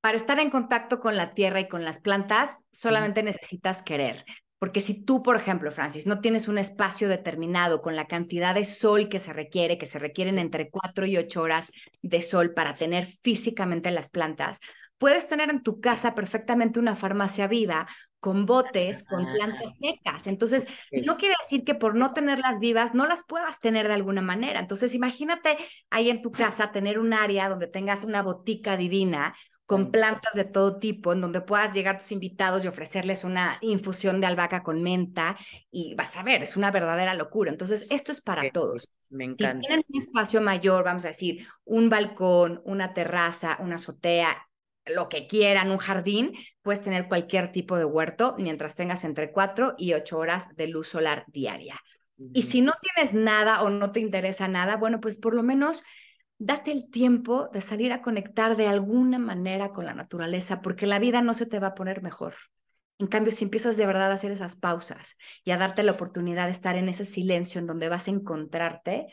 Para 0.00 0.16
estar 0.16 0.38
en 0.38 0.50
contacto 0.50 1.00
con 1.00 1.16
la 1.16 1.34
tierra 1.34 1.60
y 1.60 1.68
con 1.68 1.84
las 1.84 2.00
plantas, 2.00 2.64
solamente 2.70 3.22
necesitas 3.22 3.82
querer. 3.82 4.24
Porque 4.58 4.80
si 4.80 5.04
tú, 5.04 5.22
por 5.22 5.36
ejemplo, 5.36 5.70
Francis, 5.70 6.06
no 6.06 6.20
tienes 6.20 6.48
un 6.48 6.58
espacio 6.58 7.08
determinado 7.08 7.80
con 7.80 7.94
la 7.94 8.06
cantidad 8.06 8.54
de 8.54 8.64
sol 8.64 9.08
que 9.08 9.20
se 9.20 9.32
requiere, 9.32 9.78
que 9.78 9.86
se 9.86 9.98
requieren 9.98 10.38
entre 10.38 10.68
4 10.68 11.06
y 11.06 11.16
8 11.16 11.42
horas 11.42 11.72
de 12.02 12.20
sol 12.22 12.54
para 12.54 12.74
tener 12.74 13.06
físicamente 13.06 13.90
las 13.90 14.08
plantas, 14.08 14.60
puedes 14.98 15.28
tener 15.28 15.48
en 15.50 15.62
tu 15.62 15.80
casa 15.80 16.14
perfectamente 16.14 16.80
una 16.80 16.96
farmacia 16.96 17.46
viva 17.46 17.86
con 18.20 18.46
botes, 18.46 19.04
con 19.04 19.32
plantas 19.32 19.78
secas. 19.78 20.26
Entonces, 20.26 20.66
no 20.90 21.16
quiere 21.16 21.36
decir 21.40 21.64
que 21.64 21.76
por 21.76 21.94
no 21.94 22.12
tenerlas 22.12 22.58
vivas 22.58 22.94
no 22.94 23.06
las 23.06 23.22
puedas 23.24 23.60
tener 23.60 23.86
de 23.86 23.94
alguna 23.94 24.22
manera. 24.22 24.58
Entonces, 24.58 24.94
imagínate 24.94 25.56
ahí 25.88 26.10
en 26.10 26.20
tu 26.20 26.32
casa 26.32 26.72
tener 26.72 26.98
un 26.98 27.12
área 27.12 27.48
donde 27.48 27.68
tengas 27.68 28.02
una 28.02 28.22
botica 28.22 28.76
divina 28.76 29.34
con 29.68 29.90
plantas 29.90 30.32
de 30.32 30.46
todo 30.46 30.78
tipo, 30.78 31.12
en 31.12 31.20
donde 31.20 31.42
puedas 31.42 31.74
llegar 31.74 31.96
a 31.96 31.98
tus 31.98 32.10
invitados 32.10 32.64
y 32.64 32.68
ofrecerles 32.68 33.22
una 33.22 33.58
infusión 33.60 34.18
de 34.18 34.26
albahaca 34.26 34.62
con 34.62 34.82
menta 34.82 35.36
y 35.70 35.94
vas 35.94 36.16
a 36.16 36.22
ver, 36.22 36.42
es 36.42 36.56
una 36.56 36.70
verdadera 36.70 37.12
locura. 37.12 37.50
Entonces, 37.50 37.84
esto 37.90 38.10
es 38.10 38.22
para 38.22 38.50
todos. 38.50 38.88
Me 39.10 39.26
encanta. 39.26 39.52
Si 39.52 39.60
tienen 39.60 39.84
un 39.86 39.98
espacio 40.00 40.40
mayor, 40.40 40.84
vamos 40.84 41.04
a 41.04 41.08
decir, 41.08 41.46
un 41.66 41.90
balcón, 41.90 42.62
una 42.64 42.94
terraza, 42.94 43.58
una 43.60 43.74
azotea, 43.74 44.48
lo 44.86 45.10
que 45.10 45.26
quieran, 45.26 45.70
un 45.70 45.76
jardín, 45.76 46.32
puedes 46.62 46.82
tener 46.82 47.06
cualquier 47.06 47.52
tipo 47.52 47.76
de 47.76 47.84
huerto 47.84 48.36
mientras 48.38 48.74
tengas 48.74 49.04
entre 49.04 49.32
4 49.32 49.74
y 49.76 49.92
8 49.92 50.16
horas 50.16 50.56
de 50.56 50.68
luz 50.68 50.88
solar 50.88 51.26
diaria. 51.26 51.78
Y 52.32 52.40
si 52.44 52.62
no 52.62 52.72
tienes 52.80 53.12
nada 53.12 53.60
o 53.60 53.68
no 53.68 53.92
te 53.92 54.00
interesa 54.00 54.48
nada, 54.48 54.78
bueno, 54.78 54.98
pues 54.98 55.16
por 55.16 55.34
lo 55.34 55.42
menos 55.42 55.84
date 56.38 56.72
el 56.72 56.90
tiempo 56.90 57.48
de 57.52 57.60
salir 57.60 57.92
a 57.92 58.02
conectar 58.02 58.56
de 58.56 58.68
alguna 58.68 59.18
manera 59.18 59.72
con 59.72 59.84
la 59.84 59.94
naturaleza, 59.94 60.60
porque 60.60 60.86
la 60.86 60.98
vida 60.98 61.22
no 61.22 61.34
se 61.34 61.46
te 61.46 61.58
va 61.58 61.68
a 61.68 61.74
poner 61.74 62.02
mejor. 62.02 62.34
En 62.98 63.06
cambio, 63.06 63.32
si 63.32 63.44
empiezas 63.44 63.76
de 63.76 63.86
verdad 63.86 64.10
a 64.10 64.14
hacer 64.14 64.32
esas 64.32 64.56
pausas 64.56 65.16
y 65.44 65.52
a 65.52 65.56
darte 65.56 65.82
la 65.82 65.92
oportunidad 65.92 66.46
de 66.46 66.52
estar 66.52 66.76
en 66.76 66.88
ese 66.88 67.04
silencio 67.04 67.60
en 67.60 67.66
donde 67.66 67.88
vas 67.88 68.08
a 68.08 68.10
encontrarte, 68.10 69.06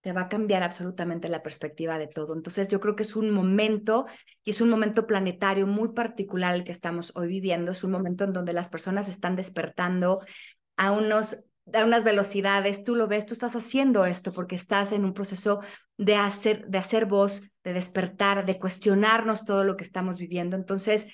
te 0.00 0.12
va 0.12 0.22
a 0.22 0.28
cambiar 0.28 0.62
absolutamente 0.62 1.28
la 1.28 1.42
perspectiva 1.42 1.98
de 1.98 2.06
todo. 2.06 2.34
Entonces, 2.34 2.68
yo 2.68 2.80
creo 2.80 2.96
que 2.96 3.02
es 3.02 3.16
un 3.16 3.30
momento 3.30 4.06
y 4.44 4.50
es 4.50 4.60
un 4.60 4.68
momento 4.68 5.06
planetario 5.06 5.66
muy 5.66 5.88
particular 5.92 6.54
el 6.54 6.64
que 6.64 6.72
estamos 6.72 7.12
hoy 7.16 7.28
viviendo. 7.28 7.72
Es 7.72 7.82
un 7.82 7.90
momento 7.90 8.24
en 8.24 8.32
donde 8.32 8.52
las 8.52 8.68
personas 8.68 9.08
están 9.08 9.36
despertando 9.36 10.20
a 10.76 10.92
unos 10.92 11.47
a 11.72 11.84
unas 11.84 12.04
velocidades, 12.04 12.84
tú 12.84 12.94
lo 12.94 13.08
ves, 13.08 13.26
tú 13.26 13.34
estás 13.34 13.56
haciendo 13.56 14.04
esto 14.04 14.32
porque 14.32 14.56
estás 14.56 14.92
en 14.92 15.04
un 15.04 15.14
proceso 15.14 15.60
de 15.96 16.16
hacer, 16.16 16.66
de 16.66 16.78
hacer 16.78 17.06
voz, 17.06 17.42
de 17.64 17.72
despertar, 17.72 18.46
de 18.46 18.58
cuestionarnos 18.58 19.44
todo 19.44 19.64
lo 19.64 19.76
que 19.76 19.84
estamos 19.84 20.18
viviendo. 20.18 20.56
Entonces, 20.56 21.08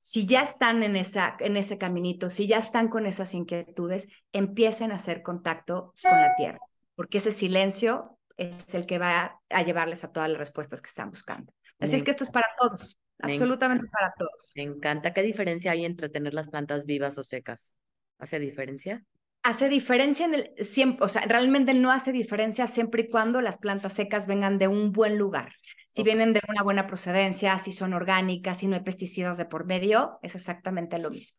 si 0.00 0.26
ya 0.26 0.42
están 0.42 0.82
en, 0.82 0.96
esa, 0.96 1.36
en 1.40 1.56
ese 1.56 1.78
caminito, 1.78 2.28
si 2.28 2.46
ya 2.46 2.58
están 2.58 2.88
con 2.88 3.06
esas 3.06 3.32
inquietudes, 3.32 4.08
empiecen 4.32 4.92
a 4.92 4.96
hacer 4.96 5.22
contacto 5.22 5.94
con 6.02 6.20
la 6.20 6.34
tierra, 6.36 6.58
porque 6.94 7.18
ese 7.18 7.30
silencio 7.30 8.18
es 8.36 8.74
el 8.74 8.84
que 8.84 8.98
va 8.98 9.40
a 9.48 9.62
llevarles 9.62 10.04
a 10.04 10.12
todas 10.12 10.28
las 10.28 10.38
respuestas 10.38 10.82
que 10.82 10.88
están 10.88 11.10
buscando. 11.10 11.54
Así 11.78 11.96
es 11.96 12.02
que 12.02 12.10
esto 12.10 12.24
es 12.24 12.30
para 12.30 12.48
todos, 12.58 13.00
absolutamente 13.18 13.86
para 13.88 14.12
todos. 14.18 14.52
Me 14.54 14.62
encanta. 14.62 15.12
¿Qué 15.12 15.22
diferencia 15.22 15.72
hay 15.72 15.84
entre 15.84 16.08
tener 16.08 16.34
las 16.34 16.48
plantas 16.48 16.84
vivas 16.84 17.16
o 17.18 17.24
secas? 17.24 17.72
¿Hace 18.18 18.38
diferencia? 18.38 19.04
Hace 19.44 19.68
diferencia 19.68 20.24
en 20.24 20.34
el 20.34 20.52
siempre, 20.58 21.04
o 21.04 21.08
sea, 21.08 21.22
realmente 21.22 21.74
no 21.74 21.92
hace 21.92 22.12
diferencia 22.12 22.66
siempre 22.66 23.02
y 23.02 23.10
cuando 23.10 23.42
las 23.42 23.58
plantas 23.58 23.92
secas 23.92 24.26
vengan 24.26 24.58
de 24.58 24.68
un 24.68 24.90
buen 24.90 25.18
lugar. 25.18 25.52
Si 25.88 26.00
okay. 26.00 26.14
vienen 26.14 26.32
de 26.32 26.40
una 26.48 26.62
buena 26.62 26.86
procedencia, 26.86 27.58
si 27.58 27.72
son 27.72 27.92
orgánicas, 27.92 28.58
si 28.58 28.66
no 28.66 28.74
hay 28.74 28.82
pesticidas 28.82 29.36
de 29.36 29.44
por 29.44 29.66
medio, 29.66 30.18
es 30.22 30.34
exactamente 30.34 30.98
lo 30.98 31.10
mismo. 31.10 31.38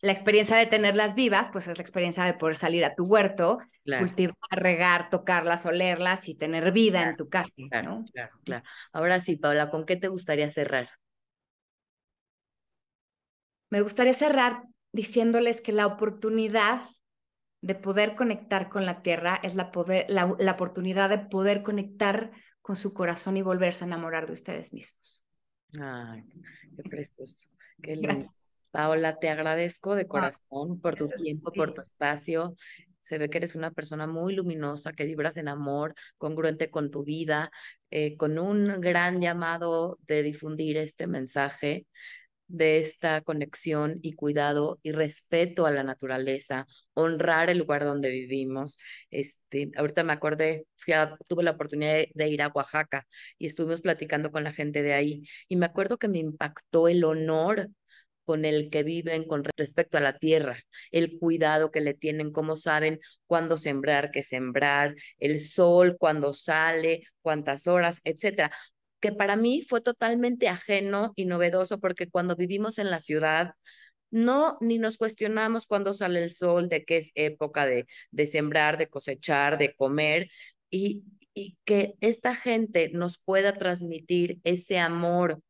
La 0.00 0.10
experiencia 0.10 0.56
de 0.56 0.66
tenerlas 0.66 1.14
vivas, 1.14 1.48
pues 1.52 1.68
es 1.68 1.78
la 1.78 1.82
experiencia 1.82 2.24
de 2.24 2.34
poder 2.34 2.56
salir 2.56 2.84
a 2.84 2.96
tu 2.96 3.04
huerto, 3.04 3.60
claro. 3.84 4.04
cultivar, 4.04 4.34
regar, 4.50 5.08
tocarlas, 5.08 5.64
olerlas 5.64 6.28
y 6.28 6.34
tener 6.34 6.72
vida 6.72 6.98
claro, 6.98 7.10
en 7.10 7.16
tu 7.16 7.28
casa. 7.28 7.52
Claro, 7.70 7.88
¿no? 7.88 8.04
claro, 8.12 8.32
claro. 8.44 8.64
Ahora 8.92 9.20
sí, 9.20 9.36
Paula, 9.36 9.70
¿con 9.70 9.86
qué 9.86 9.96
te 9.96 10.08
gustaría 10.08 10.50
cerrar? 10.50 10.88
Me 13.70 13.80
gustaría 13.80 14.12
cerrar 14.12 14.64
diciéndoles 14.92 15.60
que 15.60 15.72
la 15.72 15.86
oportunidad 15.86 16.80
de 17.64 17.74
poder 17.74 18.14
conectar 18.14 18.68
con 18.68 18.84
la 18.84 19.00
tierra 19.00 19.40
es 19.42 19.54
la, 19.54 19.72
poder, 19.72 20.04
la, 20.10 20.36
la, 20.38 20.52
oportunidad 20.52 21.08
de 21.08 21.18
poder 21.18 21.62
conectar 21.62 22.30
con 22.60 22.76
su 22.76 22.92
corazón 22.92 23.38
y 23.38 23.42
volverse 23.42 23.84
a 23.84 23.86
enamorar 23.86 24.26
de 24.26 24.34
ustedes 24.34 24.74
mismos. 24.74 25.24
Ay, 25.80 26.24
qué 26.76 26.82
precioso, 26.82 27.48
qué 27.82 27.96
lindo. 27.96 28.08
Gracias. 28.08 28.40
Paola, 28.70 29.18
te 29.18 29.30
agradezco 29.30 29.94
de 29.94 30.06
corazón 30.06 30.78
por 30.78 30.94
tu 30.94 31.08
tiempo, 31.08 31.52
por 31.52 31.72
tu 31.72 31.80
espacio. 31.80 32.54
Se 33.00 33.16
ve 33.16 33.30
que 33.30 33.38
eres 33.38 33.54
una 33.54 33.70
persona 33.70 34.06
muy 34.06 34.34
luminosa, 34.34 34.92
que 34.92 35.06
vibras 35.06 35.38
en 35.38 35.48
amor, 35.48 35.94
congruente 36.18 36.70
con 36.70 36.90
tu 36.90 37.02
vida, 37.02 37.50
eh, 37.90 38.18
con 38.18 38.38
un 38.38 38.78
gran 38.82 39.22
llamado 39.22 39.98
de 40.06 40.22
difundir 40.22 40.76
este 40.76 41.06
mensaje 41.06 41.86
de 42.46 42.78
esta 42.80 43.20
conexión 43.22 43.98
y 44.02 44.14
cuidado 44.14 44.78
y 44.82 44.92
respeto 44.92 45.66
a 45.66 45.70
la 45.70 45.82
naturaleza, 45.82 46.66
honrar 46.94 47.50
el 47.50 47.58
lugar 47.58 47.84
donde 47.84 48.10
vivimos. 48.10 48.78
Este, 49.10 49.70
ahorita 49.76 50.04
me 50.04 50.12
acordé, 50.12 50.66
a, 50.94 51.16
tuve 51.26 51.42
la 51.42 51.52
oportunidad 51.52 51.94
de, 51.94 52.10
de, 52.14 52.28
ir 52.28 52.42
a 52.42 52.48
Oaxaca 52.48 53.06
y 53.38 53.46
estuvimos 53.46 53.80
platicando 53.80 54.30
con 54.30 54.44
la 54.44 54.52
gente 54.52 54.82
de 54.82 54.94
ahí 54.94 55.22
y 55.48 55.56
me 55.56 55.66
acuerdo 55.66 55.98
que 55.98 56.08
me 56.08 56.18
impactó 56.18 56.88
el 56.88 57.04
honor 57.04 57.68
con 58.24 58.44
el 58.44 58.70
que 58.70 58.82
viven 58.82 59.24
con 59.26 59.44
respecto 59.56 59.98
a 59.98 60.00
la 60.00 60.18
tierra, 60.18 60.58
el 60.90 61.18
cuidado 61.18 61.70
que 61.70 61.80
le 61.80 61.94
tienen, 61.94 62.32
cómo 62.32 62.56
saben 62.56 63.00
cuándo 63.26 63.56
sembrar, 63.56 64.10
qué 64.10 64.22
sembrar, 64.22 64.94
el 65.18 65.40
sol, 65.40 65.96
cuándo 65.98 66.32
sale, 66.34 67.02
cuántas 67.22 67.66
horas, 67.66 68.00
etcétera 68.04 68.50
que 69.04 69.12
para 69.12 69.36
mí 69.36 69.60
fue 69.60 69.82
totalmente 69.82 70.48
ajeno 70.48 71.12
y 71.14 71.26
novedoso 71.26 71.78
porque 71.78 72.08
cuando 72.08 72.36
vivimos 72.36 72.78
en 72.78 72.90
la 72.90 73.00
ciudad, 73.00 73.52
no 74.10 74.56
ni 74.62 74.78
nos 74.78 74.96
cuestionamos 74.96 75.66
cuándo 75.66 75.92
sale 75.92 76.22
el 76.22 76.32
sol, 76.32 76.70
de 76.70 76.86
qué 76.86 76.96
es 76.96 77.10
época 77.14 77.66
de, 77.66 77.86
de 78.12 78.26
sembrar, 78.26 78.78
de 78.78 78.88
cosechar, 78.88 79.58
de 79.58 79.74
comer, 79.76 80.30
y, 80.70 81.02
y 81.34 81.58
que 81.66 81.96
esta 82.00 82.34
gente 82.34 82.88
nos 82.94 83.18
pueda 83.18 83.52
transmitir 83.58 84.40
ese 84.42 84.78
amor 84.78 85.42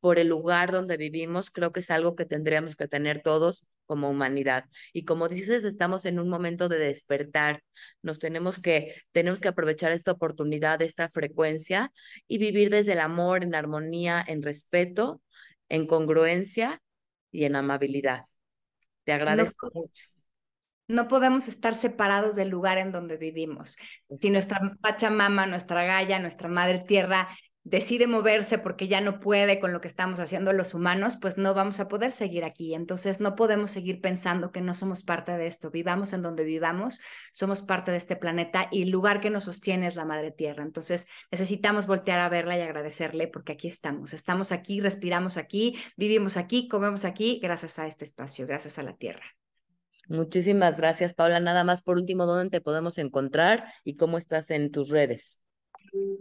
por 0.00 0.18
el 0.18 0.28
lugar 0.28 0.72
donde 0.72 0.96
vivimos, 0.96 1.50
creo 1.50 1.72
que 1.72 1.80
es 1.80 1.90
algo 1.90 2.16
que 2.16 2.24
tendríamos 2.24 2.74
que 2.74 2.88
tener 2.88 3.20
todos 3.22 3.64
como 3.86 4.10
humanidad. 4.10 4.64
Y 4.92 5.04
como 5.04 5.28
dices, 5.28 5.64
estamos 5.64 6.04
en 6.04 6.18
un 6.18 6.28
momento 6.28 6.68
de 6.68 6.78
despertar. 6.78 7.62
Nos 8.02 8.18
tenemos 8.18 8.60
que, 8.60 8.94
tenemos 9.12 9.40
que 9.40 9.48
aprovechar 9.48 9.92
esta 9.92 10.12
oportunidad, 10.12 10.82
esta 10.82 11.08
frecuencia 11.08 11.92
y 12.26 12.38
vivir 12.38 12.70
desde 12.70 12.92
el 12.92 13.00
amor, 13.00 13.42
en 13.42 13.54
armonía, 13.54 14.24
en 14.26 14.42
respeto, 14.42 15.20
en 15.68 15.86
congruencia 15.86 16.80
y 17.30 17.44
en 17.44 17.56
amabilidad. 17.56 18.24
Te 19.04 19.12
agradezco 19.12 19.70
no, 19.74 19.80
mucho. 19.82 20.04
No 20.86 21.08
podemos 21.08 21.48
estar 21.48 21.74
separados 21.74 22.36
del 22.36 22.50
lugar 22.50 22.76
en 22.76 22.92
donde 22.92 23.16
vivimos. 23.16 23.76
Si 24.10 24.28
nuestra 24.28 24.60
Pachamama, 24.82 25.46
nuestra 25.46 25.84
Gaia, 25.84 26.18
nuestra 26.18 26.48
Madre 26.48 26.80
Tierra 26.86 27.28
decide 27.64 28.06
moverse 28.06 28.58
porque 28.58 28.88
ya 28.88 29.00
no 29.00 29.20
puede 29.20 29.58
con 29.58 29.72
lo 29.72 29.80
que 29.80 29.88
estamos 29.88 30.20
haciendo 30.20 30.52
los 30.52 30.74
humanos, 30.74 31.16
pues 31.20 31.38
no 31.38 31.54
vamos 31.54 31.80
a 31.80 31.88
poder 31.88 32.12
seguir 32.12 32.44
aquí. 32.44 32.74
Entonces 32.74 33.20
no 33.20 33.34
podemos 33.34 33.70
seguir 33.70 34.00
pensando 34.00 34.52
que 34.52 34.60
no 34.60 34.74
somos 34.74 35.02
parte 35.02 35.32
de 35.32 35.46
esto. 35.46 35.70
Vivamos 35.70 36.12
en 36.12 36.22
donde 36.22 36.44
vivamos, 36.44 37.00
somos 37.32 37.62
parte 37.62 37.90
de 37.90 37.96
este 37.96 38.16
planeta 38.16 38.68
y 38.70 38.82
el 38.82 38.90
lugar 38.90 39.20
que 39.20 39.30
nos 39.30 39.44
sostiene 39.44 39.86
es 39.86 39.96
la 39.96 40.04
Madre 40.04 40.30
Tierra. 40.30 40.62
Entonces 40.62 41.08
necesitamos 41.30 41.86
voltear 41.86 42.20
a 42.20 42.28
verla 42.28 42.56
y 42.56 42.60
agradecerle 42.60 43.28
porque 43.28 43.52
aquí 43.52 43.66
estamos. 43.66 44.12
Estamos 44.12 44.52
aquí, 44.52 44.80
respiramos 44.80 45.38
aquí, 45.38 45.78
vivimos 45.96 46.36
aquí, 46.36 46.68
comemos 46.68 47.04
aquí, 47.04 47.40
gracias 47.42 47.78
a 47.78 47.86
este 47.86 48.04
espacio, 48.04 48.46
gracias 48.46 48.78
a 48.78 48.82
la 48.82 48.94
Tierra. 48.94 49.24
Muchísimas 50.06 50.76
gracias, 50.76 51.14
Paula. 51.14 51.40
Nada 51.40 51.64
más 51.64 51.80
por 51.80 51.96
último, 51.96 52.26
¿dónde 52.26 52.50
te 52.50 52.60
podemos 52.60 52.98
encontrar 52.98 53.64
y 53.84 53.96
cómo 53.96 54.18
estás 54.18 54.50
en 54.50 54.70
tus 54.70 54.90
redes? 54.90 55.43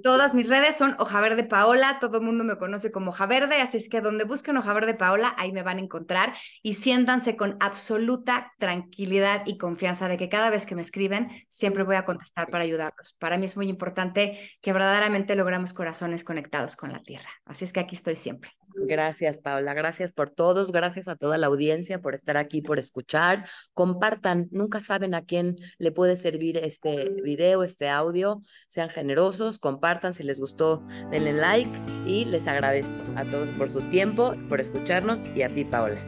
Todas 0.03 0.33
mis 0.33 0.49
redes 0.49 0.75
son 0.75 0.95
Hoja 0.99 1.21
Verde 1.21 1.43
Paola, 1.43 1.97
todo 1.99 2.17
el 2.17 2.23
mundo 2.23 2.43
me 2.43 2.57
conoce 2.57 2.91
como 2.91 3.12
Hoja 3.12 3.25
Verde, 3.25 3.62
así 3.62 3.77
es 3.77 3.89
que 3.89 4.01
donde 4.01 4.23
busquen 4.23 4.57
Hoja 4.57 4.73
Verde 4.73 4.93
Paola, 4.93 5.33
ahí 5.38 5.51
me 5.51 5.63
van 5.63 5.77
a 5.77 5.81
encontrar 5.81 6.33
y 6.62 6.75
siéntanse 6.75 7.38
con 7.38 7.57
absoluta 7.59 8.53
tranquilidad 8.59 9.43
y 9.45 9.57
confianza 9.57 10.07
de 10.07 10.17
que 10.17 10.29
cada 10.29 10.49
vez 10.49 10.65
que 10.65 10.75
me 10.75 10.81
escriben, 10.81 11.29
siempre 11.47 11.83
voy 11.83 11.95
a 11.95 12.05
contestar 12.05 12.47
para 12.49 12.63
ayudarlos. 12.63 13.15
Para 13.19 13.38
mí 13.38 13.45
es 13.45 13.57
muy 13.57 13.67
importante 13.67 14.39
que 14.62 14.73
verdaderamente 14.73 15.36
logramos 15.36 15.73
corazones 15.73 16.23
conectados 16.23 16.75
con 16.75 16.91
la 16.91 17.01
tierra, 17.01 17.29
así 17.45 17.65
es 17.65 17.73
que 17.73 17.79
aquí 17.79 17.95
estoy 17.95 18.15
siempre. 18.15 18.51
Gracias, 18.75 19.38
Paula. 19.38 19.73
Gracias 19.73 20.12
por 20.12 20.29
todos. 20.29 20.71
Gracias 20.71 21.07
a 21.07 21.15
toda 21.15 21.38
la 21.38 21.47
audiencia 21.47 22.01
por 22.01 22.15
estar 22.15 22.38
aquí, 22.38 22.62
por 22.62 22.79
escuchar. 22.79 23.45
Compartan. 23.73 24.47
Nunca 24.51 24.81
saben 24.81 25.13
a 25.13 25.23
quién 25.23 25.55
le 25.77 25.91
puede 25.91 26.17
servir 26.17 26.57
este 26.57 27.09
video, 27.23 27.63
este 27.63 27.89
audio. 27.89 28.41
Sean 28.67 28.89
generosos, 28.89 29.59
compartan. 29.59 30.15
Si 30.15 30.23
les 30.23 30.39
gustó, 30.39 30.86
denle 31.12 31.33
like 31.33 31.71
y 32.05 32.25
les 32.25 32.47
agradezco 32.47 32.95
a 33.15 33.23
todos 33.25 33.49
por 33.51 33.71
su 33.71 33.81
tiempo, 33.89 34.36
por 34.49 34.59
escucharnos 34.59 35.25
y 35.36 35.43
a 35.43 35.49
ti, 35.49 35.63
Paula. 35.65 35.99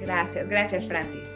Gracias, 0.00 0.48
gracias, 0.48 0.86
Francis. 0.86 1.29